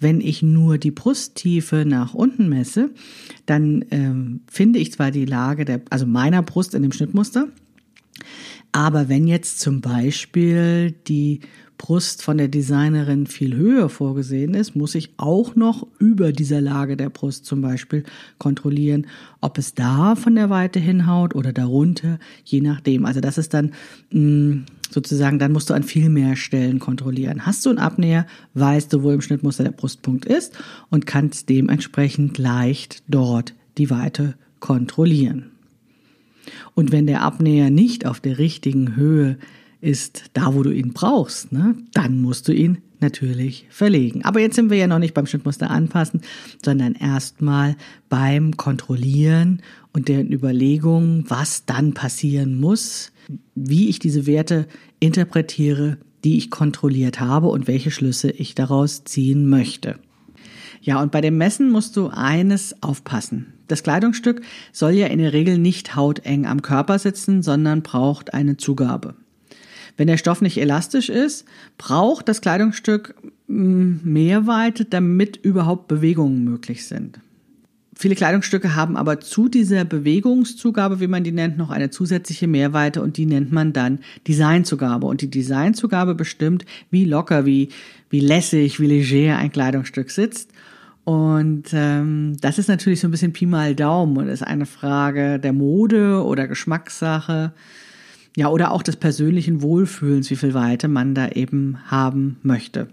Wenn 0.00 0.20
ich 0.20 0.42
nur 0.42 0.76
die 0.76 0.90
Brusttiefe 0.90 1.84
nach 1.86 2.12
unten 2.12 2.48
messe, 2.48 2.90
dann 3.46 3.84
ähm, 3.90 4.40
finde 4.48 4.78
ich 4.78 4.92
zwar 4.92 5.10
die 5.10 5.24
Lage 5.24 5.64
der, 5.64 5.80
also 5.88 6.04
meiner 6.04 6.42
Brust 6.42 6.74
in 6.74 6.82
dem 6.82 6.92
Schnittmuster, 6.92 7.48
aber 8.72 9.08
wenn 9.08 9.26
jetzt 9.26 9.60
zum 9.60 9.80
Beispiel 9.80 10.92
die 11.06 11.40
Brust 11.78 12.22
von 12.22 12.38
der 12.38 12.48
Designerin 12.48 13.26
viel 13.26 13.54
höher 13.54 13.88
vorgesehen 13.88 14.54
ist, 14.54 14.76
muss 14.76 14.94
ich 14.94 15.10
auch 15.16 15.56
noch 15.56 15.86
über 15.98 16.32
dieser 16.32 16.60
Lage 16.60 16.96
der 16.96 17.10
Brust 17.10 17.44
zum 17.44 17.60
Beispiel 17.60 18.04
kontrollieren, 18.38 19.06
ob 19.40 19.58
es 19.58 19.74
da 19.74 20.16
von 20.16 20.34
der 20.34 20.50
Weite 20.50 20.80
hinhaut 20.80 21.34
oder 21.34 21.52
darunter, 21.52 22.18
je 22.44 22.60
nachdem. 22.60 23.04
Also 23.04 23.20
das 23.20 23.38
ist 23.38 23.52
dann 23.52 23.72
mm, 24.10 24.64
sozusagen, 24.90 25.38
dann 25.38 25.52
musst 25.52 25.70
du 25.70 25.74
an 25.74 25.82
viel 25.82 26.08
mehr 26.08 26.36
Stellen 26.36 26.78
kontrollieren. 26.78 27.44
Hast 27.44 27.66
du 27.66 27.70
einen 27.70 27.78
Abnäher, 27.78 28.26
weißt 28.54 28.92
du, 28.92 29.02
wo 29.02 29.10
im 29.10 29.20
Schnittmuster 29.20 29.64
der 29.64 29.72
Brustpunkt 29.72 30.24
ist 30.24 30.58
und 30.90 31.06
kannst 31.06 31.48
dementsprechend 31.48 32.38
leicht 32.38 33.02
dort 33.08 33.54
die 33.78 33.90
Weite 33.90 34.34
kontrollieren. 34.60 35.50
Und 36.74 36.92
wenn 36.92 37.06
der 37.06 37.22
Abnäher 37.22 37.70
nicht 37.70 38.06
auf 38.06 38.20
der 38.20 38.38
richtigen 38.38 38.96
Höhe 38.96 39.36
ist 39.80 40.24
da, 40.32 40.54
wo 40.54 40.62
du 40.62 40.70
ihn 40.70 40.92
brauchst, 40.92 41.52
ne, 41.52 41.76
dann 41.92 42.20
musst 42.20 42.48
du 42.48 42.52
ihn 42.52 42.78
natürlich 43.00 43.66
verlegen. 43.68 44.24
Aber 44.24 44.40
jetzt 44.40 44.56
sind 44.56 44.70
wir 44.70 44.78
ja 44.78 44.86
noch 44.86 44.98
nicht 44.98 45.14
beim 45.14 45.26
Schnittmuster 45.26 45.70
anpassen, 45.70 46.22
sondern 46.64 46.94
erstmal 46.94 47.76
beim 48.08 48.56
Kontrollieren 48.56 49.62
und 49.92 50.08
der 50.08 50.30
Überlegung, 50.30 51.24
was 51.28 51.66
dann 51.66 51.94
passieren 51.94 52.58
muss, 52.58 53.12
wie 53.54 53.88
ich 53.88 53.98
diese 53.98 54.26
Werte 54.26 54.66
interpretiere, 54.98 55.98
die 56.24 56.38
ich 56.38 56.50
kontrolliert 56.50 57.20
habe 57.20 57.48
und 57.48 57.66
welche 57.66 57.90
Schlüsse 57.90 58.30
ich 58.30 58.54
daraus 58.54 59.04
ziehen 59.04 59.48
möchte. 59.48 59.98
Ja, 60.80 61.02
und 61.02 61.12
bei 61.12 61.20
dem 61.20 61.36
Messen 61.36 61.70
musst 61.70 61.96
du 61.96 62.08
eines 62.08 62.82
aufpassen. 62.82 63.54
Das 63.68 63.82
Kleidungsstück 63.82 64.42
soll 64.72 64.92
ja 64.92 65.08
in 65.08 65.18
der 65.18 65.32
Regel 65.32 65.58
nicht 65.58 65.96
hauteng 65.96 66.46
am 66.46 66.62
Körper 66.62 66.98
sitzen, 66.98 67.42
sondern 67.42 67.82
braucht 67.82 68.34
eine 68.34 68.56
Zugabe. 68.56 69.16
Wenn 69.96 70.08
der 70.08 70.18
Stoff 70.18 70.42
nicht 70.42 70.58
elastisch 70.58 71.08
ist, 71.08 71.46
braucht 71.78 72.28
das 72.28 72.40
Kleidungsstück 72.40 73.14
mm, 73.48 73.96
Mehrweite, 74.02 74.84
damit 74.84 75.36
überhaupt 75.36 75.88
Bewegungen 75.88 76.44
möglich 76.44 76.86
sind. 76.86 77.20
Viele 77.98 78.14
Kleidungsstücke 78.14 78.74
haben 78.74 78.94
aber 78.94 79.20
zu 79.20 79.48
dieser 79.48 79.86
Bewegungszugabe, 79.86 81.00
wie 81.00 81.06
man 81.06 81.24
die 81.24 81.32
nennt, 81.32 81.56
noch 81.56 81.70
eine 81.70 81.88
zusätzliche 81.88 82.46
Mehrweite 82.46 83.00
und 83.00 83.16
die 83.16 83.24
nennt 83.24 83.52
man 83.52 83.72
dann 83.72 84.00
Designzugabe. 84.28 85.06
Und 85.06 85.22
die 85.22 85.30
Designzugabe 85.30 86.14
bestimmt, 86.14 86.66
wie 86.90 87.06
locker, 87.06 87.46
wie, 87.46 87.70
wie 88.10 88.20
lässig, 88.20 88.80
wie 88.80 88.86
leger 88.86 89.38
ein 89.38 89.50
Kleidungsstück 89.50 90.10
sitzt. 90.10 90.50
Und 91.04 91.68
ähm, 91.72 92.36
das 92.42 92.58
ist 92.58 92.68
natürlich 92.68 93.00
so 93.00 93.08
ein 93.08 93.12
bisschen 93.12 93.32
Pi 93.32 93.46
mal 93.46 93.74
Daumen 93.74 94.18
und 94.18 94.28
ist 94.28 94.42
eine 94.42 94.66
Frage 94.66 95.38
der 95.38 95.54
Mode 95.54 96.22
oder 96.22 96.48
Geschmackssache. 96.48 97.54
Ja, 98.36 98.50
oder 98.50 98.70
auch 98.70 98.82
des 98.82 98.96
persönlichen 98.96 99.62
Wohlfühlens, 99.62 100.30
wie 100.30 100.36
viel 100.36 100.52
Weite 100.52 100.88
man 100.88 101.14
da 101.14 101.28
eben 101.30 101.78
haben 101.86 102.38
möchte. 102.42 102.88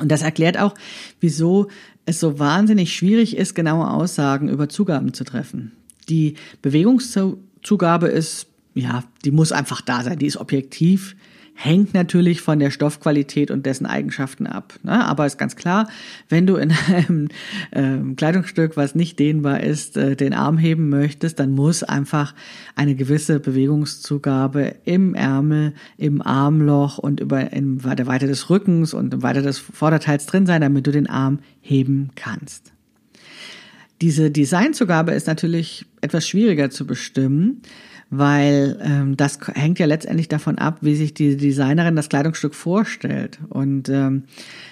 Und 0.00 0.10
das 0.10 0.22
erklärt 0.22 0.58
auch, 0.58 0.74
wieso 1.20 1.68
es 2.06 2.18
so 2.20 2.38
wahnsinnig 2.40 2.94
schwierig 2.94 3.36
ist, 3.36 3.54
genaue 3.54 3.88
Aussagen 3.88 4.48
über 4.48 4.68
Zugaben 4.68 5.14
zu 5.14 5.22
treffen. 5.22 5.72
Die 6.08 6.34
Bewegungszugabe 6.60 8.08
ist, 8.08 8.48
ja, 8.74 9.04
die 9.24 9.30
muss 9.30 9.52
einfach 9.52 9.80
da 9.80 10.02
sein, 10.02 10.18
die 10.18 10.26
ist 10.26 10.36
objektiv, 10.36 11.14
hängt 11.60 11.92
natürlich 11.92 12.40
von 12.40 12.60
der 12.60 12.70
Stoffqualität 12.70 13.50
und 13.50 13.66
dessen 13.66 13.84
Eigenschaften 13.84 14.46
ab. 14.46 14.78
Ne? 14.84 15.04
Aber 15.04 15.26
ist 15.26 15.38
ganz 15.38 15.56
klar, 15.56 15.88
wenn 16.28 16.46
du 16.46 16.54
in 16.54 16.72
einem 16.86 17.28
ähm, 17.72 18.14
Kleidungsstück, 18.14 18.76
was 18.76 18.94
nicht 18.94 19.18
dehnbar 19.18 19.58
ist, 19.60 19.96
äh, 19.96 20.14
den 20.14 20.34
Arm 20.34 20.56
heben 20.56 20.88
möchtest, 20.88 21.40
dann 21.40 21.50
muss 21.50 21.82
einfach 21.82 22.32
eine 22.76 22.94
gewisse 22.94 23.40
Bewegungszugabe 23.40 24.76
im 24.84 25.16
Ärmel, 25.16 25.74
im 25.96 26.22
Armloch 26.22 26.96
und 26.98 27.18
über 27.18 27.52
in 27.52 27.78
der 27.78 28.06
Weite 28.06 28.28
des 28.28 28.50
Rückens 28.50 28.94
und 28.94 29.12
im 29.12 29.24
Weite 29.24 29.42
des 29.42 29.58
Vorderteils 29.58 30.26
drin 30.26 30.46
sein, 30.46 30.60
damit 30.60 30.86
du 30.86 30.92
den 30.92 31.08
Arm 31.08 31.40
heben 31.60 32.10
kannst. 32.14 32.72
Diese 34.00 34.30
Designzugabe 34.30 35.10
ist 35.10 35.26
natürlich 35.26 35.86
etwas 36.02 36.28
schwieriger 36.28 36.70
zu 36.70 36.86
bestimmen 36.86 37.62
weil 38.10 38.78
ähm, 38.82 39.16
das 39.16 39.38
hängt 39.54 39.78
ja 39.78 39.86
letztendlich 39.86 40.28
davon 40.28 40.58
ab, 40.58 40.78
wie 40.80 40.96
sich 40.96 41.12
die 41.14 41.36
Designerin 41.36 41.96
das 41.96 42.08
Kleidungsstück 42.08 42.54
vorstellt. 42.54 43.38
Und 43.50 43.88
ähm, 43.88 44.24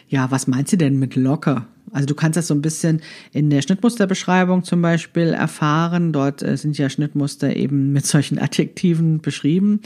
ja, 0.08 0.30
was 0.30 0.46
meint 0.46 0.68
sie 0.68 0.78
denn 0.78 0.98
mit 0.98 1.16
locker? 1.16 1.66
Also 1.92 2.06
du 2.06 2.14
kannst 2.14 2.36
das 2.36 2.48
so 2.48 2.54
ein 2.54 2.62
bisschen 2.62 3.00
in 3.32 3.50
der 3.50 3.62
Schnittmusterbeschreibung 3.62 4.64
zum 4.64 4.82
Beispiel 4.82 5.28
erfahren. 5.28 6.12
Dort 6.12 6.42
äh, 6.42 6.56
sind 6.56 6.78
ja 6.78 6.88
Schnittmuster 6.88 7.54
eben 7.54 7.92
mit 7.92 8.06
solchen 8.06 8.38
Adjektiven 8.38 9.20
beschrieben. 9.20 9.80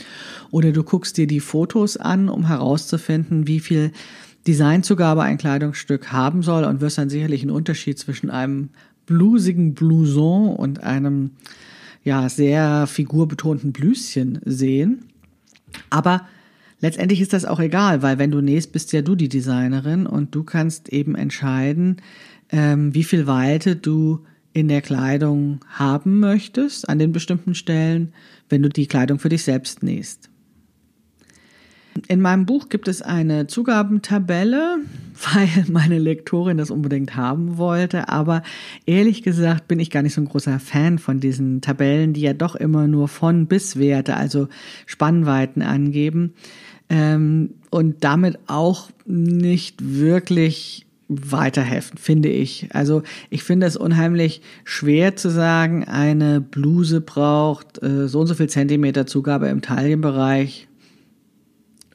Oder 0.49 0.71
du 0.71 0.83
guckst 0.83 1.17
dir 1.17 1.27
die 1.27 1.41
Fotos 1.41 1.97
an, 1.97 2.29
um 2.29 2.47
herauszufinden, 2.47 3.47
wie 3.47 3.59
viel 3.59 3.91
Designzugabe 4.47 5.21
ein 5.23 5.37
Kleidungsstück 5.37 6.11
haben 6.11 6.41
soll 6.41 6.63
und 6.63 6.81
wirst 6.81 6.97
dann 6.97 7.09
sicherlich 7.09 7.41
einen 7.43 7.51
Unterschied 7.51 7.99
zwischen 7.99 8.29
einem 8.29 8.69
blusigen 9.05 9.73
Blouson 9.73 10.55
und 10.55 10.83
einem 10.83 11.31
ja 12.03 12.29
sehr 12.29 12.87
figurbetonten 12.87 13.71
Blüschen 13.71 14.39
sehen. 14.45 15.05
Aber 15.89 16.27
letztendlich 16.79 17.21
ist 17.21 17.33
das 17.33 17.45
auch 17.45 17.59
egal, 17.59 18.01
weil 18.01 18.17
wenn 18.17 18.31
du 18.31 18.41
nähst, 18.41 18.71
bist 18.71 18.91
ja 18.93 19.01
du 19.01 19.15
die 19.15 19.29
Designerin 19.29 20.05
und 20.05 20.33
du 20.35 20.43
kannst 20.43 20.89
eben 20.89 21.15
entscheiden, 21.15 21.97
ähm, 22.49 22.93
wie 22.93 23.03
viel 23.03 23.27
Weite 23.27 23.75
du 23.75 24.25
in 24.53 24.67
der 24.67 24.81
Kleidung 24.81 25.59
haben 25.69 26.19
möchtest 26.19 26.89
an 26.89 26.99
den 26.99 27.11
bestimmten 27.11 27.55
Stellen, 27.55 28.13
wenn 28.49 28.61
du 28.61 28.69
die 28.69 28.87
Kleidung 28.87 29.19
für 29.19 29.29
dich 29.29 29.43
selbst 29.43 29.81
nähst. 29.83 30.30
In 32.07 32.21
meinem 32.21 32.45
Buch 32.45 32.69
gibt 32.69 32.87
es 32.87 33.01
eine 33.01 33.47
Zugabentabelle, 33.47 34.79
weil 35.33 35.65
meine 35.69 35.99
Lektorin 35.99 36.57
das 36.57 36.71
unbedingt 36.71 37.15
haben 37.15 37.57
wollte. 37.57 38.09
Aber 38.09 38.43
ehrlich 38.85 39.23
gesagt 39.23 39.67
bin 39.67 39.79
ich 39.79 39.91
gar 39.91 40.01
nicht 40.03 40.13
so 40.13 40.21
ein 40.21 40.27
großer 40.27 40.59
Fan 40.59 40.99
von 40.99 41.19
diesen 41.19 41.61
Tabellen, 41.61 42.13
die 42.13 42.21
ja 42.21 42.33
doch 42.33 42.55
immer 42.55 42.87
nur 42.87 43.07
von 43.07 43.47
bis 43.47 43.77
Werte, 43.77 44.15
also 44.15 44.47
Spannweiten 44.85 45.61
angeben. 45.61 46.33
Ähm, 46.89 47.51
und 47.69 48.03
damit 48.03 48.37
auch 48.47 48.89
nicht 49.05 49.77
wirklich 49.81 50.85
weiterhelfen, 51.07 51.97
finde 51.97 52.29
ich. 52.29 52.69
Also 52.73 53.03
ich 53.29 53.43
finde 53.43 53.67
es 53.67 53.75
unheimlich 53.75 54.41
schwer 54.63 55.15
zu 55.15 55.29
sagen, 55.29 55.83
eine 55.83 56.39
Bluse 56.41 57.01
braucht 57.01 57.83
äh, 57.83 58.07
so 58.07 58.21
und 58.21 58.27
so 58.27 58.33
viel 58.33 58.49
Zentimeter 58.49 59.05
Zugabe 59.05 59.47
im 59.47 59.61
Taillenbereich 59.61 60.67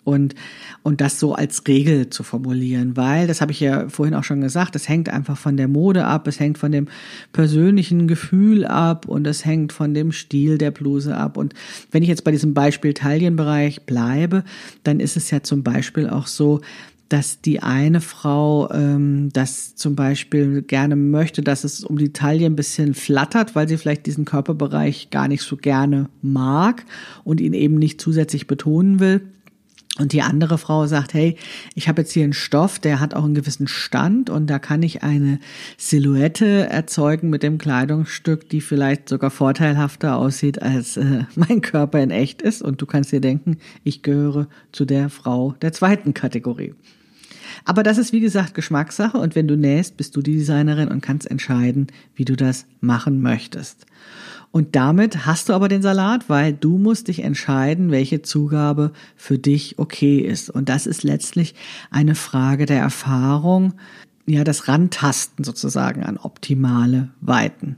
und 0.07 0.35
und 0.83 1.01
das 1.01 1.19
so 1.19 1.35
als 1.35 1.63
Regel 1.67 2.11
zu 2.11 2.23
formulieren, 2.23 2.97
weil 2.97 3.27
das 3.27 3.41
habe 3.41 3.51
ich 3.51 3.61
ja 3.61 3.89
vorhin 3.89 4.15
auch 4.15 4.23
schon 4.23 4.41
gesagt, 4.41 4.75
das 4.77 4.89
hängt 4.89 5.09
einfach 5.09 5.37
von 5.37 5.57
der 5.57 5.69
Mode 5.69 6.05
ab, 6.05 6.29
es 6.29 6.39
hängt 6.39 6.59
von 6.59 6.71
dem 6.71 6.87
persönlichen 7.33 8.07
Gefühl 8.07 8.65
ab 8.65 9.07
und 9.07 9.27
es 9.27 9.45
hängt 9.45 9.73
von 9.73 9.95
dem 9.95 10.13
Stil 10.13 10.59
der 10.59 10.71
Bluse 10.71 11.17
ab 11.17 11.37
und 11.37 11.55
wenn 11.91 12.03
ich 12.03 12.09
jetzt 12.09 12.25
bei 12.25 12.31
diesem 12.31 12.55
Beispiel 12.55 12.95
Taillenbereich 12.95 13.83
bleibe, 13.83 14.45
dann 14.85 15.01
ist 15.01 15.17
es 15.17 15.31
ja 15.31 15.43
zum 15.43 15.65
Beispiel 15.65 16.09
auch 16.09 16.29
so, 16.29 16.61
dass 17.09 17.41
die 17.41 17.61
eine 17.61 18.01
Frau 18.01 18.71
ähm, 18.73 19.31
das 19.33 19.77
zum 19.77 19.95
Beispiel 19.95 20.63
gerne 20.63 20.97
möchte, 20.97 21.43
dass 21.43 21.65
es 21.65 21.85
um 21.85 21.99
die 21.99 22.13
Taille 22.13 22.47
ein 22.47 22.57
bisschen 22.57 22.95
flattert, 22.95 23.55
weil 23.55 23.69
sie 23.69 23.77
vielleicht 23.77 24.07
diesen 24.07 24.25
Körperbereich 24.25 25.11
gar 25.11 25.29
nicht 25.29 25.43
so 25.43 25.57
gerne 25.57 26.09
mag 26.23 26.85
und 27.23 27.41
ihn 27.41 27.55
eben 27.55 27.77
nicht 27.77 28.01
zusätzlich 28.01 28.47
betonen 28.47 28.99
will. 28.99 29.21
Und 29.99 30.13
die 30.13 30.21
andere 30.21 30.59
Frau 30.59 30.87
sagt, 30.87 31.15
hey, 31.15 31.37
ich 31.75 31.89
habe 31.89 32.03
jetzt 32.03 32.13
hier 32.13 32.25
einen 32.25 32.35
Stoff, 32.35 32.79
der 32.79 33.01
hat 33.01 33.15
auch 33.15 33.25
einen 33.25 33.35
gewissen 33.35 33.67
Stand 33.67 34.29
und 34.29 34.47
da 34.49 34.59
kann 34.59 34.83
ich 34.83 35.03
eine 35.03 35.39
Silhouette 35.79 36.69
erzeugen 36.69 37.31
mit 37.31 37.43
dem 37.43 37.57
Kleidungsstück, 37.57 38.49
die 38.51 38.61
vielleicht 38.61 39.09
sogar 39.09 39.31
vorteilhafter 39.31 40.17
aussieht, 40.17 40.61
als 40.61 40.99
äh, 40.99 41.25
mein 41.35 41.63
Körper 41.63 42.01
in 42.01 42.11
echt 42.11 42.43
ist. 42.43 42.61
Und 42.61 42.83
du 42.83 42.87
kannst 42.87 43.11
dir 43.11 43.21
denken, 43.21 43.59
ich 43.85 44.03
gehöre 44.03 44.49
zu 44.73 44.85
der 44.85 45.09
Frau 45.09 45.55
der 45.63 45.73
zweiten 45.73 46.13
Kategorie. 46.13 46.75
Aber 47.65 47.83
das 47.83 47.99
ist 47.99 48.13
wie 48.13 48.21
gesagt 48.21 48.55
Geschmackssache 48.55 49.19
und 49.19 49.35
wenn 49.35 49.49
du 49.49 49.57
nähst, 49.57 49.97
bist 49.97 50.17
du 50.17 50.23
die 50.23 50.37
Designerin 50.37 50.89
und 50.89 51.01
kannst 51.01 51.31
entscheiden, 51.31 51.89
wie 52.15 52.25
du 52.25 52.37
das 52.37 52.67
machen 52.81 53.23
möchtest. 53.23 53.87
Und 54.53 54.75
damit 54.75 55.27
hast 55.27 55.49
du 55.49 55.53
aber 55.53 55.69
den 55.69 55.83
Salat, 55.83 56.29
weil 56.29 56.53
du 56.53 56.79
musst 56.79 57.09
dich 57.09 57.23
entscheiden, 57.23 57.91
welche 57.91 58.23
Zugabe 58.23 58.93
für 59.15 59.39
dich 59.39 59.79
okay 59.79 60.19
ist. 60.19 60.49
Und 60.49 60.69
das 60.69 60.87
ist 60.87 61.03
letztlich 61.03 61.55
eine 61.91 62.15
Frage 62.15 62.65
der 62.65 62.81
Erfahrung, 62.81 63.75
ja, 64.25 64.45
das 64.45 64.67
Rantasten 64.67 65.45
sozusagen 65.45 66.03
an 66.05 66.17
optimale 66.17 67.11
Weiten. 67.21 67.77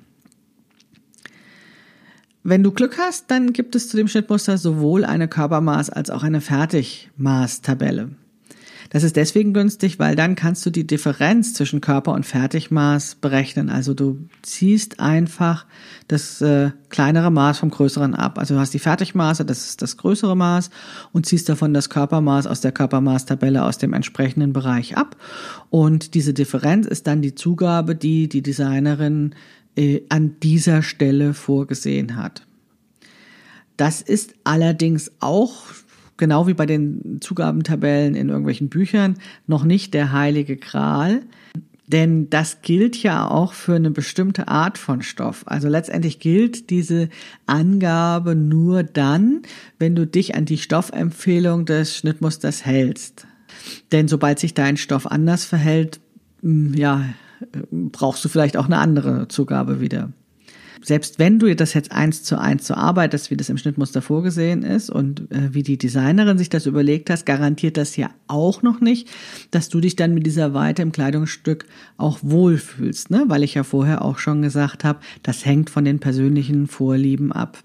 Wenn 2.44 2.62
du 2.62 2.70
Glück 2.70 2.96
hast, 2.98 3.30
dann 3.30 3.52
gibt 3.52 3.74
es 3.74 3.88
zu 3.88 3.96
dem 3.96 4.08
Schnittmuster 4.08 4.56
sowohl 4.56 5.04
eine 5.04 5.28
Körpermaß 5.28 5.90
als 5.90 6.08
auch 6.08 6.22
eine 6.22 6.40
Fertigmaßtabelle. 6.40 8.10
Das 8.90 9.02
ist 9.02 9.16
deswegen 9.16 9.52
günstig, 9.52 9.98
weil 9.98 10.16
dann 10.16 10.34
kannst 10.34 10.64
du 10.64 10.70
die 10.70 10.86
Differenz 10.86 11.52
zwischen 11.52 11.82
Körper 11.82 12.12
und 12.12 12.24
Fertigmaß 12.24 13.16
berechnen. 13.16 13.68
Also 13.68 13.92
du 13.92 14.28
ziehst 14.40 14.98
einfach 14.98 15.66
das 16.08 16.40
äh, 16.40 16.70
kleinere 16.88 17.30
Maß 17.30 17.58
vom 17.58 17.70
größeren 17.70 18.14
ab. 18.14 18.38
Also 18.38 18.54
du 18.54 18.60
hast 18.60 18.72
die 18.72 18.78
Fertigmaße, 18.78 19.44
das 19.44 19.68
ist 19.68 19.82
das 19.82 19.98
größere 19.98 20.36
Maß 20.36 20.70
und 21.12 21.26
ziehst 21.26 21.50
davon 21.50 21.74
das 21.74 21.90
Körpermaß 21.90 22.46
aus 22.46 22.62
der 22.62 22.72
Körpermaßtabelle 22.72 23.62
aus 23.62 23.76
dem 23.76 23.92
entsprechenden 23.92 24.54
Bereich 24.54 24.96
ab. 24.96 25.16
Und 25.68 26.14
diese 26.14 26.32
Differenz 26.32 26.86
ist 26.86 27.06
dann 27.06 27.20
die 27.20 27.34
Zugabe, 27.34 27.94
die 27.94 28.28
die 28.28 28.42
Designerin 28.42 29.34
äh, 29.76 30.02
an 30.08 30.36
dieser 30.42 30.82
Stelle 30.82 31.34
vorgesehen 31.34 32.16
hat. 32.16 32.46
Das 33.76 34.00
ist 34.00 34.34
allerdings 34.44 35.12
auch 35.20 35.62
genau 36.18 36.46
wie 36.46 36.54
bei 36.54 36.66
den 36.66 37.20
Zugabentabellen 37.20 38.14
in 38.14 38.28
irgendwelchen 38.28 38.68
Büchern, 38.68 39.14
noch 39.46 39.64
nicht 39.64 39.94
der 39.94 40.12
heilige 40.12 40.56
Gral. 40.56 41.22
Denn 41.86 42.28
das 42.28 42.60
gilt 42.60 43.02
ja 43.02 43.26
auch 43.26 43.54
für 43.54 43.76
eine 43.76 43.90
bestimmte 43.90 44.48
Art 44.48 44.76
von 44.76 45.00
Stoff. 45.00 45.44
Also 45.46 45.68
letztendlich 45.68 46.20
gilt 46.20 46.68
diese 46.68 47.08
Angabe 47.46 48.34
nur 48.34 48.82
dann, 48.82 49.40
wenn 49.78 49.96
du 49.96 50.06
dich 50.06 50.34
an 50.34 50.44
die 50.44 50.58
Stoffempfehlung 50.58 51.64
des 51.64 51.96
Schnittmusters 51.96 52.66
hältst. 52.66 53.26
Denn 53.90 54.06
sobald 54.06 54.38
sich 54.38 54.52
dein 54.52 54.76
Stoff 54.76 55.06
anders 55.06 55.46
verhält, 55.46 56.00
ja, 56.42 57.04
brauchst 57.70 58.22
du 58.22 58.28
vielleicht 58.28 58.58
auch 58.58 58.66
eine 58.66 58.78
andere 58.78 59.28
Zugabe 59.28 59.80
wieder 59.80 60.12
selbst 60.82 61.18
wenn 61.18 61.38
du 61.38 61.54
das 61.54 61.74
jetzt 61.74 61.92
eins 61.92 62.22
zu 62.22 62.38
eins 62.38 62.66
so 62.66 62.74
arbeitest, 62.74 63.30
wie 63.30 63.36
das 63.36 63.48
im 63.48 63.58
Schnittmuster 63.58 64.02
vorgesehen 64.02 64.62
ist 64.62 64.90
und 64.90 65.30
äh, 65.30 65.54
wie 65.54 65.62
die 65.62 65.78
Designerin 65.78 66.38
sich 66.38 66.48
das 66.48 66.66
überlegt 66.66 67.10
hast, 67.10 67.26
garantiert 67.26 67.76
das 67.76 67.96
ja 67.96 68.10
auch 68.26 68.62
noch 68.62 68.80
nicht, 68.80 69.08
dass 69.50 69.68
du 69.68 69.80
dich 69.80 69.96
dann 69.96 70.14
mit 70.14 70.26
dieser 70.26 70.54
Weite 70.54 70.82
im 70.82 70.92
Kleidungsstück 70.92 71.66
auch 71.96 72.18
wohlfühlst, 72.22 73.10
ne? 73.10 73.24
weil 73.28 73.42
ich 73.42 73.54
ja 73.54 73.64
vorher 73.64 74.02
auch 74.02 74.18
schon 74.18 74.42
gesagt 74.42 74.84
habe, 74.84 75.00
das 75.22 75.44
hängt 75.44 75.70
von 75.70 75.84
den 75.84 75.98
persönlichen 75.98 76.66
Vorlieben 76.66 77.32
ab. 77.32 77.62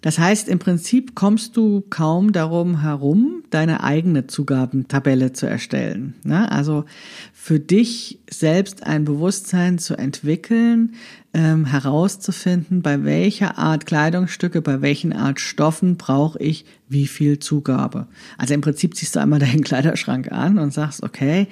Das 0.00 0.18
heißt, 0.18 0.48
im 0.48 0.58
Prinzip 0.58 1.14
kommst 1.14 1.56
du 1.56 1.82
kaum 1.90 2.32
darum 2.32 2.82
herum, 2.82 3.42
deine 3.50 3.82
eigene 3.82 4.28
Zugabentabelle 4.28 5.32
zu 5.32 5.46
erstellen. 5.46 6.14
Ne? 6.22 6.50
Also 6.52 6.84
für 7.32 7.58
dich 7.58 8.20
selbst 8.30 8.86
ein 8.86 9.04
Bewusstsein 9.04 9.78
zu 9.78 9.96
entwickeln, 9.96 10.94
ähm, 11.38 11.66
herauszufinden, 11.66 12.82
bei 12.82 13.04
welcher 13.04 13.58
Art 13.58 13.86
Kleidungsstücke, 13.86 14.60
bei 14.60 14.82
welchen 14.82 15.12
Art 15.12 15.38
Stoffen 15.38 15.96
brauche 15.96 16.36
ich 16.40 16.64
wie 16.88 17.06
viel 17.06 17.38
Zugabe. 17.38 18.08
Also 18.38 18.54
im 18.54 18.60
Prinzip 18.60 18.96
ziehst 18.96 19.14
du 19.14 19.20
einmal 19.20 19.38
deinen 19.38 19.62
Kleiderschrank 19.62 20.32
an 20.32 20.58
und 20.58 20.72
sagst, 20.72 21.04
okay, 21.04 21.46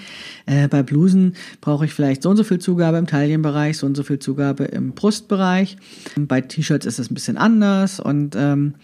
äh, 0.46 0.66
bei 0.66 0.82
Blusen 0.82 1.34
brauche 1.60 1.84
ich 1.84 1.94
vielleicht 1.94 2.24
so 2.24 2.30
und 2.30 2.36
so 2.36 2.42
viel 2.42 2.58
Zugabe 2.58 2.98
im 2.98 3.06
Taillenbereich, 3.06 3.78
so 3.78 3.86
und 3.86 3.96
so 3.96 4.02
viel 4.02 4.18
Zugabe 4.18 4.64
im 4.64 4.90
Brustbereich. 4.90 5.76
Bei 6.16 6.40
T-Shirts 6.40 6.84
ist 6.84 6.98
es 6.98 7.08
ein 7.08 7.14
bisschen 7.14 7.36
anders 7.36 8.00
und 8.00 8.34
ähm, 8.34 8.74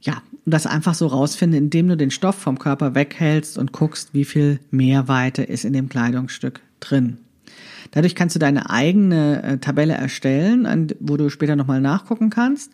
ja, 0.00 0.22
das 0.46 0.66
einfach 0.66 0.94
so 0.94 1.06
rausfinden, 1.08 1.64
indem 1.64 1.88
du 1.88 1.98
den 1.98 2.10
Stoff 2.10 2.36
vom 2.36 2.58
Körper 2.58 2.94
weghältst 2.94 3.58
und 3.58 3.72
guckst, 3.72 4.14
wie 4.14 4.24
viel 4.24 4.58
Mehrweite 4.70 5.42
ist 5.42 5.66
in 5.66 5.74
dem 5.74 5.90
Kleidungsstück 5.90 6.60
drin. 6.80 7.18
Dadurch 7.90 8.14
kannst 8.14 8.34
du 8.34 8.40
deine 8.40 8.70
eigene 8.70 9.42
äh, 9.42 9.58
Tabelle 9.58 9.94
erstellen, 9.94 10.92
wo 11.00 11.16
du 11.16 11.30
später 11.30 11.56
nochmal 11.56 11.80
nachgucken 11.80 12.30
kannst. 12.30 12.72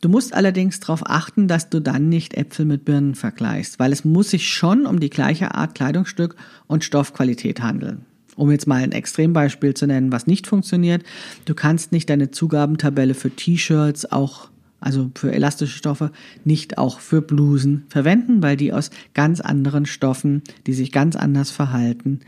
Du 0.00 0.08
musst 0.08 0.34
allerdings 0.34 0.80
darauf 0.80 1.08
achten, 1.08 1.48
dass 1.48 1.70
du 1.70 1.80
dann 1.80 2.08
nicht 2.08 2.34
Äpfel 2.34 2.64
mit 2.64 2.84
Birnen 2.84 3.14
vergleichst, 3.14 3.78
weil 3.78 3.92
es 3.92 4.04
muss 4.04 4.30
sich 4.30 4.48
schon 4.48 4.86
um 4.86 5.00
die 5.00 5.10
gleiche 5.10 5.54
Art 5.54 5.74
Kleidungsstück 5.74 6.36
und 6.66 6.84
Stoffqualität 6.84 7.60
handeln. 7.60 8.04
Um 8.36 8.50
jetzt 8.50 8.66
mal 8.66 8.82
ein 8.82 8.92
Extrembeispiel 8.92 9.74
zu 9.74 9.86
nennen, 9.86 10.12
was 10.12 10.28
nicht 10.28 10.46
funktioniert. 10.46 11.02
Du 11.44 11.54
kannst 11.54 11.90
nicht 11.90 12.08
deine 12.08 12.30
Zugabentabelle 12.30 13.14
für 13.14 13.30
T-Shirts 13.30 14.12
auch 14.12 14.48
also 14.80 15.10
für 15.16 15.32
elastische 15.32 15.76
Stoffe, 15.76 16.12
nicht 16.44 16.78
auch 16.78 17.00
für 17.00 17.20
Blusen 17.20 17.84
verwenden, 17.88 18.42
weil 18.42 18.56
die 18.56 18.72
aus 18.72 18.90
ganz 19.12 19.40
anderen 19.40 19.86
Stoffen, 19.86 20.42
die 20.66 20.72
sich 20.72 20.92
ganz 20.92 21.16
anders 21.16 21.50
verhalten, 21.50 22.20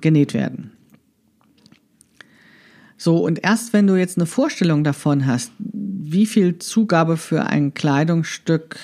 genäht 0.00 0.34
werden. 0.34 0.72
So, 3.02 3.16
und 3.16 3.42
erst 3.42 3.72
wenn 3.72 3.88
du 3.88 3.96
jetzt 3.96 4.16
eine 4.16 4.26
Vorstellung 4.26 4.84
davon 4.84 5.26
hast, 5.26 5.50
wie 5.58 6.24
viel 6.24 6.60
Zugabe 6.60 7.16
für 7.16 7.46
ein 7.46 7.74
Kleidungsstück 7.74 8.78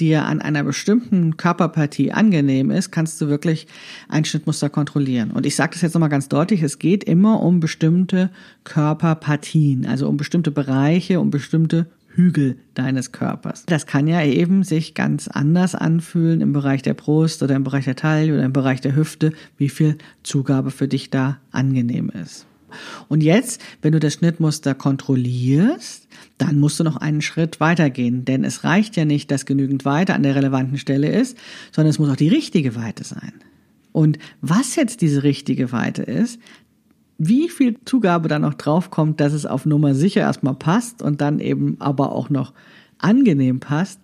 dir 0.00 0.24
an 0.24 0.40
einer 0.40 0.64
bestimmten 0.64 1.36
Körperpartie 1.36 2.10
angenehm 2.10 2.70
ist, 2.70 2.90
kannst 2.90 3.20
du 3.20 3.28
wirklich 3.28 3.66
ein 4.08 4.24
Schnittmuster 4.24 4.70
kontrollieren. 4.70 5.30
Und 5.30 5.44
ich 5.44 5.56
sage 5.56 5.72
das 5.74 5.82
jetzt 5.82 5.92
nochmal 5.92 6.08
ganz 6.08 6.30
deutlich, 6.30 6.62
es 6.62 6.78
geht 6.78 7.04
immer 7.04 7.42
um 7.42 7.60
bestimmte 7.60 8.30
Körperpartien, 8.64 9.84
also 9.84 10.08
um 10.08 10.16
bestimmte 10.16 10.52
Bereiche, 10.52 11.20
um 11.20 11.28
bestimmte 11.28 11.84
Hügel 12.08 12.56
deines 12.72 13.12
Körpers. 13.12 13.66
Das 13.66 13.84
kann 13.84 14.06
ja 14.06 14.24
eben 14.24 14.62
sich 14.62 14.94
ganz 14.94 15.28
anders 15.28 15.74
anfühlen 15.74 16.40
im 16.40 16.54
Bereich 16.54 16.80
der 16.80 16.94
Brust 16.94 17.42
oder 17.42 17.56
im 17.56 17.64
Bereich 17.64 17.84
der 17.84 17.96
Taille 17.96 18.32
oder 18.32 18.44
im 18.44 18.54
Bereich 18.54 18.80
der 18.80 18.96
Hüfte, 18.96 19.34
wie 19.58 19.68
viel 19.68 19.98
Zugabe 20.22 20.70
für 20.70 20.88
dich 20.88 21.10
da 21.10 21.36
angenehm 21.50 22.08
ist. 22.08 22.46
Und 23.08 23.22
jetzt, 23.22 23.60
wenn 23.82 23.92
du 23.92 24.00
das 24.00 24.14
Schnittmuster 24.14 24.74
kontrollierst, 24.74 26.08
dann 26.38 26.58
musst 26.58 26.80
du 26.80 26.84
noch 26.84 26.96
einen 26.96 27.22
Schritt 27.22 27.60
weitergehen, 27.60 28.24
denn 28.24 28.44
es 28.44 28.64
reicht 28.64 28.96
ja 28.96 29.04
nicht, 29.04 29.30
dass 29.30 29.46
genügend 29.46 29.84
Weite 29.84 30.14
an 30.14 30.22
der 30.22 30.34
relevanten 30.34 30.78
Stelle 30.78 31.08
ist, 31.08 31.36
sondern 31.72 31.90
es 31.90 31.98
muss 31.98 32.10
auch 32.10 32.16
die 32.16 32.28
richtige 32.28 32.74
Weite 32.76 33.04
sein. 33.04 33.32
Und 33.92 34.18
was 34.40 34.76
jetzt 34.76 35.00
diese 35.00 35.22
richtige 35.22 35.72
Weite 35.72 36.02
ist, 36.02 36.38
wie 37.18 37.48
viel 37.48 37.76
Zugabe 37.84 38.28
da 38.28 38.38
noch 38.38 38.54
draufkommt, 38.54 39.20
dass 39.20 39.32
es 39.34 39.44
auf 39.44 39.66
Nummer 39.66 39.94
sicher 39.94 40.22
erstmal 40.22 40.54
passt 40.54 41.02
und 41.02 41.20
dann 41.20 41.38
eben 41.38 41.76
aber 41.80 42.12
auch 42.12 42.30
noch 42.30 42.54
angenehm 42.98 43.60
passt, 43.60 44.00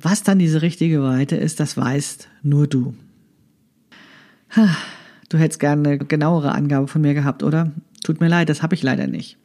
Was 0.00 0.22
dann 0.22 0.38
diese 0.38 0.62
richtige 0.62 1.02
Weite 1.02 1.36
ist, 1.36 1.58
das 1.58 1.76
weißt 1.76 2.28
nur 2.42 2.68
du. 2.68 2.94
Du 5.28 5.38
hättest 5.38 5.60
gerne 5.60 5.88
eine 5.88 5.98
genauere 5.98 6.52
Angabe 6.52 6.86
von 6.86 7.02
mir 7.02 7.14
gehabt, 7.14 7.42
oder? 7.42 7.72
Tut 8.04 8.20
mir 8.20 8.28
leid, 8.28 8.48
das 8.48 8.62
habe 8.62 8.74
ich 8.74 8.82
leider 8.82 9.06
nicht. 9.06 9.38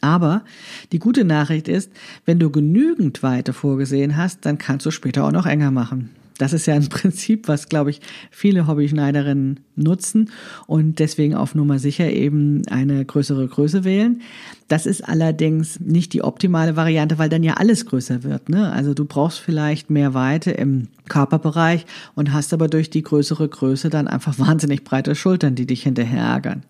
Aber 0.00 0.44
die 0.92 0.98
gute 0.98 1.24
Nachricht 1.24 1.68
ist, 1.68 1.90
wenn 2.24 2.38
du 2.38 2.50
genügend 2.50 3.22
Weite 3.22 3.52
vorgesehen 3.52 4.16
hast, 4.16 4.44
dann 4.44 4.58
kannst 4.58 4.86
du 4.86 4.90
später 4.90 5.24
auch 5.24 5.32
noch 5.32 5.46
enger 5.46 5.70
machen. 5.70 6.10
Das 6.38 6.52
ist 6.52 6.66
ja 6.66 6.74
ein 6.74 6.88
Prinzip, 6.90 7.48
was, 7.48 7.68
glaube 7.68 7.90
ich, 7.90 8.00
viele 8.30 8.66
Hobbyschneiderinnen 8.66 9.60
nutzen 9.74 10.30
und 10.66 10.98
deswegen 10.98 11.34
auf 11.34 11.54
Nummer 11.54 11.78
sicher 11.78 12.10
eben 12.10 12.62
eine 12.68 13.04
größere 13.04 13.46
Größe 13.46 13.84
wählen. 13.84 14.20
Das 14.68 14.86
ist 14.86 15.06
allerdings 15.08 15.80
nicht 15.80 16.12
die 16.12 16.22
optimale 16.22 16.76
Variante, 16.76 17.18
weil 17.18 17.28
dann 17.28 17.42
ja 17.42 17.54
alles 17.54 17.86
größer 17.86 18.22
wird. 18.22 18.48
Ne? 18.48 18.70
Also 18.70 18.94
du 18.94 19.04
brauchst 19.04 19.38
vielleicht 19.38 19.90
mehr 19.90 20.14
Weite 20.14 20.50
im 20.50 20.88
Körperbereich 21.08 21.86
und 22.14 22.32
hast 22.32 22.52
aber 22.52 22.68
durch 22.68 22.90
die 22.90 23.02
größere 23.02 23.48
Größe 23.48 23.90
dann 23.90 24.08
einfach 24.08 24.38
wahnsinnig 24.38 24.84
breite 24.84 25.14
Schultern, 25.14 25.54
die 25.54 25.66
dich 25.66 25.82
hinterher 25.84 26.22
ärgern. 26.22 26.64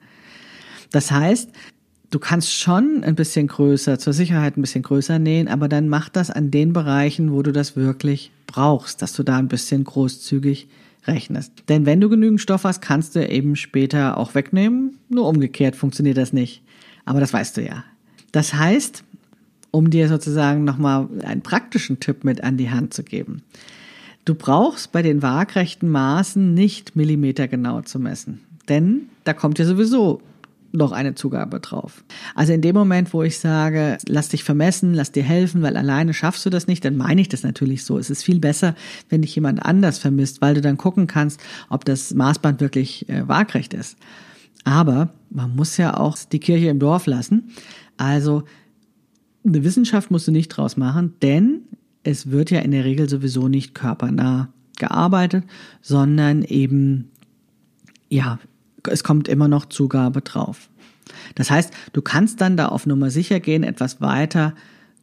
Das 0.90 1.10
heißt, 1.10 1.50
du 2.10 2.18
kannst 2.18 2.52
schon 2.52 3.02
ein 3.04 3.14
bisschen 3.14 3.46
größer, 3.46 3.98
zur 3.98 4.12
Sicherheit 4.12 4.56
ein 4.56 4.62
bisschen 4.62 4.82
größer 4.82 5.18
nähen, 5.18 5.48
aber 5.48 5.68
dann 5.68 5.88
mach 5.88 6.08
das 6.08 6.30
an 6.30 6.50
den 6.50 6.72
Bereichen, 6.72 7.32
wo 7.32 7.42
du 7.42 7.52
das 7.52 7.76
wirklich 7.76 8.30
brauchst, 8.46 9.02
dass 9.02 9.12
du 9.12 9.22
da 9.22 9.36
ein 9.36 9.48
bisschen 9.48 9.84
großzügig 9.84 10.68
rechnest. 11.06 11.52
Denn 11.68 11.86
wenn 11.86 12.00
du 12.00 12.08
genügend 12.08 12.40
Stoff 12.40 12.64
hast, 12.64 12.80
kannst 12.80 13.14
du 13.14 13.26
eben 13.26 13.56
später 13.56 14.16
auch 14.16 14.34
wegnehmen. 14.34 14.98
Nur 15.08 15.28
umgekehrt 15.28 15.76
funktioniert 15.76 16.16
das 16.16 16.32
nicht. 16.32 16.62
Aber 17.04 17.20
das 17.20 17.32
weißt 17.32 17.56
du 17.56 17.62
ja. 17.64 17.84
Das 18.32 18.54
heißt, 18.54 19.04
um 19.70 19.90
dir 19.90 20.08
sozusagen 20.08 20.64
nochmal 20.64 21.08
einen 21.22 21.42
praktischen 21.42 22.00
Tipp 22.00 22.24
mit 22.24 22.42
an 22.42 22.56
die 22.56 22.70
Hand 22.70 22.94
zu 22.94 23.02
geben. 23.02 23.42
Du 24.24 24.34
brauchst 24.34 24.90
bei 24.90 25.02
den 25.02 25.22
waagrechten 25.22 25.88
Maßen 25.88 26.52
nicht 26.54 26.96
millimetergenau 26.96 27.82
zu 27.82 28.00
messen. 28.00 28.40
Denn 28.68 29.02
da 29.22 29.32
kommt 29.32 29.58
ja 29.58 29.64
sowieso 29.64 30.20
noch 30.76 30.92
eine 30.92 31.14
Zugabe 31.14 31.60
drauf. 31.60 32.04
Also 32.34 32.52
in 32.52 32.60
dem 32.60 32.74
Moment, 32.74 33.12
wo 33.12 33.22
ich 33.22 33.38
sage, 33.38 33.98
lass 34.06 34.28
dich 34.28 34.44
vermessen, 34.44 34.94
lass 34.94 35.12
dir 35.12 35.22
helfen, 35.22 35.62
weil 35.62 35.76
alleine 35.76 36.14
schaffst 36.14 36.46
du 36.46 36.50
das 36.50 36.66
nicht, 36.66 36.84
dann 36.84 36.96
meine 36.96 37.20
ich 37.20 37.28
das 37.28 37.42
natürlich 37.42 37.84
so. 37.84 37.98
Es 37.98 38.10
ist 38.10 38.22
viel 38.22 38.38
besser, 38.38 38.74
wenn 39.08 39.22
dich 39.22 39.34
jemand 39.34 39.64
anders 39.64 39.98
vermisst, 39.98 40.40
weil 40.40 40.54
du 40.54 40.60
dann 40.60 40.76
gucken 40.76 41.06
kannst, 41.06 41.40
ob 41.68 41.84
das 41.84 42.14
Maßband 42.14 42.60
wirklich 42.60 43.08
äh, 43.08 43.26
waagrecht 43.26 43.74
ist. 43.74 43.96
Aber 44.64 45.10
man 45.30 45.54
muss 45.54 45.76
ja 45.76 45.96
auch 45.96 46.16
die 46.18 46.40
Kirche 46.40 46.68
im 46.68 46.78
Dorf 46.78 47.06
lassen. 47.06 47.50
Also 47.96 48.44
eine 49.44 49.64
Wissenschaft 49.64 50.10
musst 50.10 50.26
du 50.26 50.32
nicht 50.32 50.48
draus 50.48 50.76
machen, 50.76 51.14
denn 51.22 51.62
es 52.02 52.30
wird 52.30 52.50
ja 52.50 52.60
in 52.60 52.72
der 52.72 52.84
Regel 52.84 53.08
sowieso 53.08 53.48
nicht 53.48 53.74
körpernah 53.74 54.48
gearbeitet, 54.76 55.44
sondern 55.82 56.42
eben 56.42 57.10
ja 58.08 58.38
es 58.88 59.04
kommt 59.04 59.28
immer 59.28 59.48
noch 59.48 59.66
Zugabe 59.66 60.20
drauf. 60.20 60.68
Das 61.34 61.50
heißt, 61.50 61.72
du 61.92 62.02
kannst 62.02 62.40
dann 62.40 62.56
da 62.56 62.66
auf 62.66 62.86
Nummer 62.86 63.10
sicher 63.10 63.40
gehen, 63.40 63.62
etwas 63.62 64.00
weiter 64.00 64.54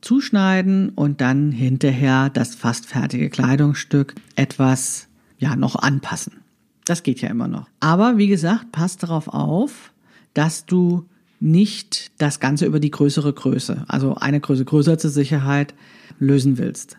zuschneiden 0.01 0.89
und 0.89 1.21
dann 1.21 1.51
hinterher 1.51 2.29
das 2.29 2.55
fast 2.55 2.85
fertige 2.85 3.29
Kleidungsstück 3.29 4.15
etwas, 4.35 5.07
ja, 5.37 5.55
noch 5.55 5.75
anpassen. 5.75 6.41
Das 6.85 7.03
geht 7.03 7.21
ja 7.21 7.29
immer 7.29 7.47
noch. 7.47 7.69
Aber 7.79 8.17
wie 8.17 8.27
gesagt, 8.27 8.71
pass 8.73 8.97
darauf 8.97 9.29
auf, 9.29 9.93
dass 10.33 10.65
du 10.65 11.05
nicht 11.39 12.11
das 12.17 12.41
Ganze 12.41 12.65
über 12.65 12.81
die 12.81 12.91
größere 12.91 13.31
Größe, 13.31 13.85
also 13.87 14.15
eine 14.15 14.41
Größe 14.41 14.65
größer 14.65 14.97
zur 14.97 15.09
Sicherheit, 15.09 15.73
lösen 16.19 16.57
willst 16.57 16.97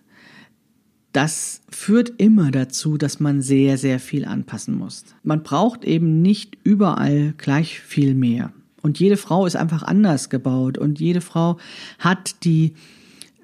das 1.14 1.61
führt 1.70 2.12
immer 2.18 2.50
dazu, 2.50 2.98
dass 2.98 3.20
man 3.20 3.40
sehr, 3.40 3.79
sehr 3.79 4.00
viel 4.00 4.24
anpassen 4.24 4.77
muss. 4.77 5.05
Man 5.22 5.44
braucht 5.44 5.85
eben 5.85 6.20
nicht 6.22 6.59
überall 6.64 7.35
gleich 7.38 7.79
viel 7.79 8.14
mehr. 8.14 8.53
Und 8.83 8.98
jede 8.98 9.16
Frau 9.16 9.46
ist 9.46 9.55
einfach 9.55 9.85
anders 9.85 10.29
gebaut 10.29 10.77
und 10.77 10.98
jede 10.98 11.20
Frau 11.20 11.57
hat 12.00 12.44
die 12.44 12.74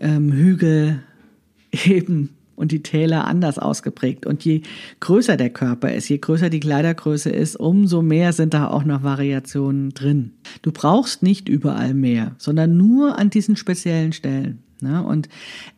ähm, 0.01 0.33
Hügel 0.33 1.01
eben 1.87 2.31
und 2.57 2.73
die 2.73 2.83
Täler 2.83 3.27
anders 3.29 3.61
ausgeprägt. 3.61 4.27
Und 4.27 4.45
je 4.45 4.63
größer 4.99 5.37
der 5.37 5.51
Körper 5.51 5.95
ist, 5.95 6.09
je 6.09 6.19
größer 6.19 6.51
die 6.51 6.61
Kleidergröße 6.61 7.31
ist, 7.31 7.55
umso 7.55 8.03
mehr 8.03 8.33
sind 8.33 8.53
da 8.53 8.69
auch 8.69 8.85
noch 8.85 9.05
Variationen 9.05 9.91
drin. 9.91 10.33
Du 10.63 10.73
brauchst 10.73 11.23
nicht 11.23 11.49
überall 11.49 11.95
mehr, 11.95 12.35
sondern 12.37 12.77
nur 12.77 13.17
an 13.17 13.31
diesen 13.31 13.55
speziellen 13.55 14.13
Stellen. 14.13 14.59
Ne? 14.83 15.03
Und 15.03 15.29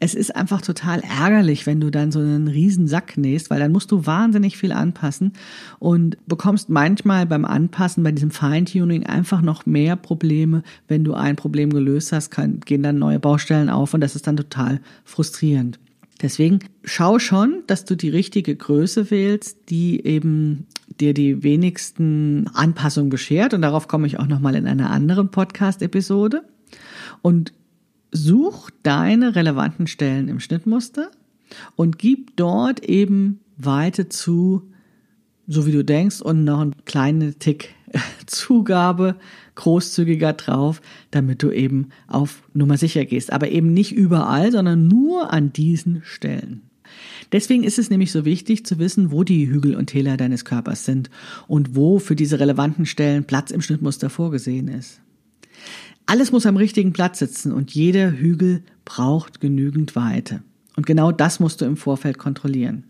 es 0.01 0.15
ist 0.15 0.35
einfach 0.35 0.63
total 0.63 1.01
ärgerlich, 1.01 1.67
wenn 1.67 1.81
du 1.81 1.91
dann 1.91 2.13
so 2.13 2.19
einen 2.19 2.49
riesen 2.49 2.87
Sack 2.87 3.17
nähst, 3.17 3.51
weil 3.51 3.61
dann 3.61 3.73
musst 3.73 3.91
du 3.93 4.07
wahnsinnig 4.07 4.57
viel 4.57 4.73
anpassen 4.73 5.33
und 5.79 6.17
bekommst 6.27 6.69
manchmal 6.69 7.27
beim 7.27 7.45
Anpassen, 7.45 8.05
bei 8.05 8.13
diesem 8.13 8.31
Feintuning 8.31 9.05
einfach 9.07 9.43
noch 9.43 9.67
mehr 9.67 9.97
Probleme. 9.97 10.63
Wenn 10.89 11.05
du 11.05 11.15
ein 11.15 11.37
Problem 11.37 11.71
gelöst 11.71 12.13
hast, 12.13 12.31
kann, 12.31 12.61
gehen 12.61 12.83
dann 12.83 12.99
neue 12.99 13.21
Baustellen 13.21 13.69
auf 13.69 13.95
und 13.95 14.01
das 14.01 14.17
ist 14.17 14.27
dann 14.27 14.37
total 14.37 14.81
frustrierend. 15.05 15.79
Deswegen 16.23 16.61
schau 16.85 17.19
schon, 17.19 17.65
dass 17.67 17.85
du 17.85 17.97
die 17.97 18.09
richtige 18.09 18.55
Größe 18.55 19.11
wählst, 19.11 19.71
die 19.71 20.07
eben 20.07 20.67
dir 21.01 21.15
die 21.15 21.43
wenigsten 21.43 22.49
Anpassungen 22.55 23.11
beschert. 23.11 23.55
Und 23.55 23.63
darauf 23.63 23.89
komme 23.89 24.07
ich 24.07 24.21
auch 24.21 24.27
nochmal 24.27 24.55
in 24.55 24.69
einer 24.69 24.91
anderen 24.91 25.31
Podcast-Episode. 25.31 26.45
Und 27.23 27.53
such 28.13 28.71
deine 28.83 29.35
relevanten 29.35 29.87
Stellen 29.87 30.29
im 30.29 30.39
Schnittmuster 30.39 31.11
und 31.77 31.99
gib 31.99 32.37
dort 32.37 32.85
eben 32.85 33.41
Weite 33.57 34.09
zu, 34.09 34.71
so 35.47 35.67
wie 35.67 35.73
du 35.73 35.85
denkst, 35.85 36.21
und 36.21 36.45
noch 36.45 36.61
einen 36.61 36.85
kleinen 36.85 37.39
Tick 37.39 37.75
Zugabe 38.27 39.17
großzügiger 39.55 40.33
drauf, 40.35 40.81
damit 41.11 41.43
du 41.43 41.51
eben 41.51 41.89
auf 42.07 42.43
Nummer 42.55 42.77
sicher 42.77 43.05
gehst. 43.05 43.33
Aber 43.33 43.51
eben 43.51 43.73
nicht 43.73 43.93
überall, 43.93 44.53
sondern 44.53 44.89
nur 44.89 45.33
an 45.33 45.53
diesen 45.53 46.03
Stellen. 46.05 46.63
Deswegen 47.33 47.65
ist 47.65 47.79
es 47.79 47.89
nämlich 47.89 48.13
so 48.13 48.25
wichtig 48.25 48.67
zu 48.67 48.79
wissen, 48.79 49.11
wo 49.11 49.25
die 49.25 49.49
Hügel 49.49 49.75
und 49.75 49.87
Täler 49.87 50.17
deines 50.17 50.45
Körpers 50.45 50.85
sind 50.85 51.11
und 51.49 51.75
wo 51.75 51.99
für 51.99 52.17
diese 52.17 52.39
relevanten 52.39 52.85
Stellen 52.85 53.25
Platz 53.25 53.51
im 53.51 53.63
Schnittmuster 53.63 54.11
vorgesehen 54.11 54.69
ist. 54.69 55.01
Alles 56.07 56.33
muss 56.33 56.47
am 56.47 56.57
richtigen 56.57 56.93
Platz 56.93 57.19
sitzen 57.19 57.53
und 57.53 57.73
jeder 57.73 58.11
Hügel 58.11 58.63
braucht 58.85 59.41
genügend 59.41 59.97
Weite. 59.97 60.43
Und 60.77 60.87
genau 60.87 61.13
das 61.13 61.41
musst 61.41 61.61
du 61.61 61.65
im 61.65 61.77
Vorfeld 61.77 62.19
kontrollieren. 62.19 62.85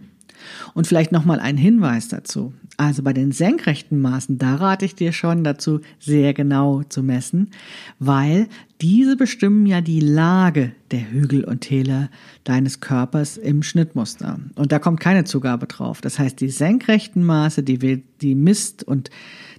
Und 0.74 0.86
vielleicht 0.86 1.12
nochmal 1.12 1.40
ein 1.40 1.56
Hinweis 1.56 2.08
dazu. 2.08 2.52
Also 2.76 3.02
bei 3.02 3.12
den 3.12 3.32
senkrechten 3.32 4.00
Maßen, 4.00 4.38
da 4.38 4.56
rate 4.56 4.84
ich 4.84 4.94
dir 4.94 5.12
schon 5.12 5.44
dazu, 5.44 5.80
sehr 6.00 6.32
genau 6.34 6.82
zu 6.82 7.02
messen, 7.02 7.50
weil 7.98 8.48
diese 8.80 9.16
bestimmen 9.16 9.66
ja 9.66 9.80
die 9.80 10.00
Lage 10.00 10.72
der 10.90 11.10
Hügel 11.10 11.44
und 11.44 11.60
Täler 11.60 12.10
deines 12.44 12.80
Körpers 12.80 13.36
im 13.36 13.62
Schnittmuster. 13.62 14.40
Und 14.56 14.72
da 14.72 14.78
kommt 14.78 15.00
keine 15.00 15.24
Zugabe 15.24 15.66
drauf. 15.66 16.00
Das 16.00 16.18
heißt, 16.18 16.40
die 16.40 16.48
senkrechten 16.48 17.24
Maße, 17.24 17.62
die, 17.62 18.02
die 18.20 18.34
misst 18.34 18.82
und 18.82 19.10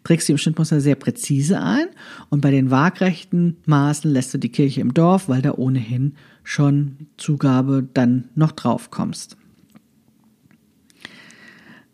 trägst 0.03 0.27
du 0.27 0.33
im 0.33 0.37
Schnittmuster 0.37 0.81
sehr 0.81 0.95
präzise 0.95 1.61
ein 1.61 1.87
und 2.29 2.41
bei 2.41 2.51
den 2.51 2.71
waagrechten 2.71 3.57
Maßen 3.65 4.11
lässt 4.11 4.33
du 4.33 4.37
die 4.37 4.51
Kirche 4.51 4.81
im 4.81 4.93
Dorf, 4.93 5.29
weil 5.29 5.41
da 5.41 5.53
ohnehin 5.53 6.15
schon 6.43 7.07
Zugabe 7.17 7.87
dann 7.93 8.29
noch 8.35 8.51
drauf 8.51 8.91
kommst. 8.91 9.37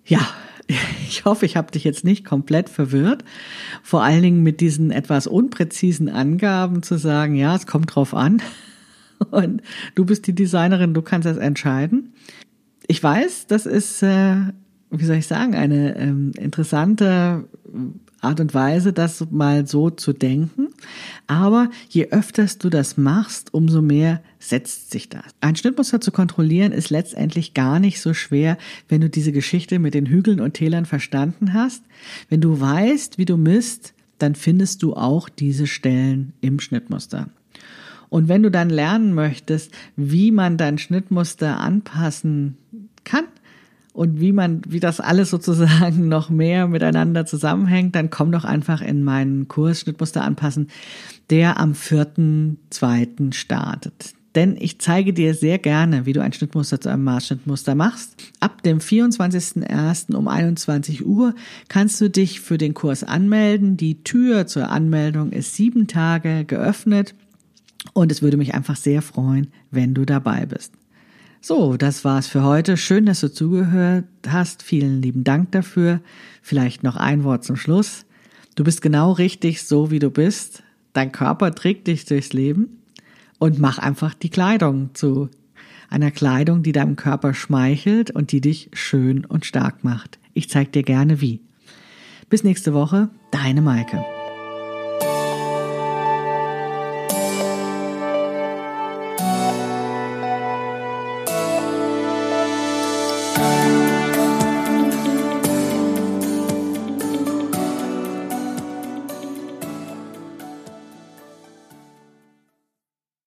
Ja, 0.06 0.20
ich 1.08 1.26
hoffe, 1.26 1.46
ich 1.46 1.56
habe 1.56 1.72
dich 1.72 1.84
jetzt 1.84 2.04
nicht 2.04 2.26
komplett 2.26 2.70
verwirrt. 2.70 3.24
Vor 3.84 4.04
allen 4.04 4.24
Dingen 4.24 4.44
mit 4.44 4.62
diesen 4.62 4.92
etwas 4.92 5.28
unpräzisen 5.28 6.10
Angaben 6.10 6.84
zu 6.84 6.98
sagen, 6.98 7.36
ja, 7.36 7.56
es 7.56 7.68
kommt 7.68 7.96
drauf 7.96 8.14
an. 8.14 8.42
Und 9.32 9.62
du 9.96 10.06
bist 10.06 10.28
die 10.28 10.36
Designerin, 10.36 10.94
du 10.94 11.02
kannst 11.02 11.28
das 11.28 11.38
entscheiden. 11.38 12.14
Ich 12.88 13.04
weiß, 13.04 13.48
das 13.48 13.66
ist 13.66 14.02
äh, 14.02 14.38
wie 14.92 15.06
soll 15.06 15.18
ich 15.18 15.28
sagen, 15.28 15.56
eine 15.56 15.96
ähm, 15.98 16.32
interessante 16.38 17.48
Art 18.22 18.40
und 18.40 18.54
Weise, 18.54 18.94
das 18.94 19.26
mal 19.32 19.68
so 19.68 19.90
zu 19.90 20.14
denken. 20.14 20.70
Aber 21.28 21.70
je 21.90 22.08
öfters 22.10 22.58
du 22.58 22.70
das 22.70 22.98
machst, 22.98 23.54
umso 23.54 23.82
mehr 23.82 24.22
setzt 24.40 24.92
sich 24.92 25.10
das. 25.10 25.24
Ein 25.42 25.56
Schnittmuster 25.56 26.02
zu 26.02 26.12
kontrollieren 26.12 26.72
ist 26.72 26.90
letztendlich 26.90 27.54
gar 27.54 27.80
nicht 27.80 28.02
so 28.02 28.14
schwer, 28.14 28.58
wenn 28.88 29.02
du 29.02 29.10
diese 29.10 29.32
Geschichte 29.32 29.80
mit 29.80 29.94
den 29.94 30.06
Hügeln 30.06 30.40
und 30.40 30.54
Tälern 30.54 30.86
verstanden 30.86 31.54
hast. 31.54 31.84
Wenn 32.30 32.42
du 32.42 32.60
weißt, 32.60 33.18
wie 33.18 33.26
du 33.26 33.38
misst, 33.38 33.94
dann 34.18 34.36
findest 34.36 34.84
du 34.84 34.96
auch 34.96 35.30
diese 35.30 35.68
Stellen 35.68 36.34
im 36.42 36.60
Schnittmuster. 36.60 37.30
Und 38.10 38.28
wenn 38.28 38.44
du 38.44 38.50
dann 38.52 38.70
lernen 38.70 39.14
möchtest, 39.14 39.72
wie 39.96 40.32
man 40.32 40.58
dein 40.58 40.78
Schnittmuster 40.78 41.60
anpassen 41.60 42.58
kann, 43.04 43.26
und 43.94 44.20
wie 44.20 44.32
man, 44.32 44.62
wie 44.68 44.80
das 44.80 45.00
alles 45.00 45.30
sozusagen 45.30 46.08
noch 46.08 46.30
mehr 46.30 46.68
miteinander 46.68 47.26
zusammenhängt, 47.26 47.96
dann 47.96 48.10
komm 48.10 48.32
doch 48.32 48.46
einfach 48.46 48.82
in 48.82 49.04
meinen 49.04 49.48
Kurs 49.48 49.82
Schnittmuster 49.82 50.24
anpassen, 50.24 50.68
der 51.30 51.60
am 51.60 51.74
4.2. 51.74 53.34
startet. 53.34 54.14
denn 54.36 54.56
ich 54.60 54.80
zeige 54.80 55.12
dir 55.12 55.34
sehr 55.34 55.58
gerne, 55.58 56.06
wie 56.06 56.14
du 56.14 56.22
ein 56.22 56.34
Schnittmuster 56.34 56.80
zu 56.80 56.90
einem 56.90 57.04
Maßschnittmuster 57.04 57.74
machst. 57.74 58.16
Ab 58.40 58.62
dem 58.62 58.78
24.01. 58.78 60.14
um 60.14 60.28
21 60.28 61.04
Uhr 61.04 61.34
kannst 61.68 62.00
du 62.00 62.12
dich 62.12 62.40
für 62.40 62.60
den 62.60 62.76
Kurs 62.76 63.04
anmelden. 63.04 63.76
Die 63.76 64.04
Tür 64.04 64.46
zur 64.46 64.70
Anmeldung 64.70 65.32
ist 65.32 65.56
sieben 65.56 65.88
Tage 65.88 66.46
geöffnet 66.46 67.16
und 67.94 68.12
es 68.12 68.22
würde 68.22 68.38
mich 68.38 68.54
einfach 68.54 68.76
sehr 68.76 69.02
freuen, 69.02 69.48
wenn 69.72 69.96
du 69.96 70.06
dabei 70.06 70.46
bist. 70.46 70.74
So, 71.42 71.78
das 71.78 72.04
war's 72.04 72.28
für 72.28 72.44
heute. 72.44 72.76
Schön, 72.76 73.06
dass 73.06 73.22
du 73.22 73.32
zugehört 73.32 74.06
hast. 74.28 74.62
Vielen 74.62 75.02
lieben 75.02 75.24
Dank 75.24 75.54
dafür. 75.54 76.02
Vielleicht 76.42 76.84
noch 76.84 76.98
ein 76.98 77.24
Wort 77.24 77.46
zum 77.46 77.56
Schluss. 77.56 78.06
Du 78.56 78.66
bist 78.66 78.82
genau 78.82 79.14
richtig 79.14 79.64
so, 79.64 79.90
wie 79.90 80.00
du 80.00 80.10
bist. 80.10 80.64
Dein 80.92 81.14
Körper 81.14 81.56
trägt 81.56 81.88
dich 81.88 82.04
durchs 82.04 82.34
Leben 82.34 82.82
und 83.38 83.58
mach 83.58 83.78
einfach 83.78 84.14
die 84.14 84.30
Kleidung 84.30 84.90
zu 84.94 85.30
einer 85.90 86.12
Kleidung, 86.12 86.62
die 86.62 86.74
deinem 86.74 86.98
Körper 86.98 87.34
schmeichelt 87.34 88.12
und 88.12 88.34
die 88.34 88.42
dich 88.42 88.70
schön 88.74 89.24
und 89.24 89.46
stark 89.46 89.84
macht. 89.84 90.20
Ich 90.34 90.50
zeig 90.50 90.74
dir 90.74 90.84
gerne 90.84 91.22
wie. 91.22 91.40
Bis 92.30 92.44
nächste 92.44 92.74
Woche, 92.74 93.10
deine 93.32 93.62
Maike. 93.62 94.04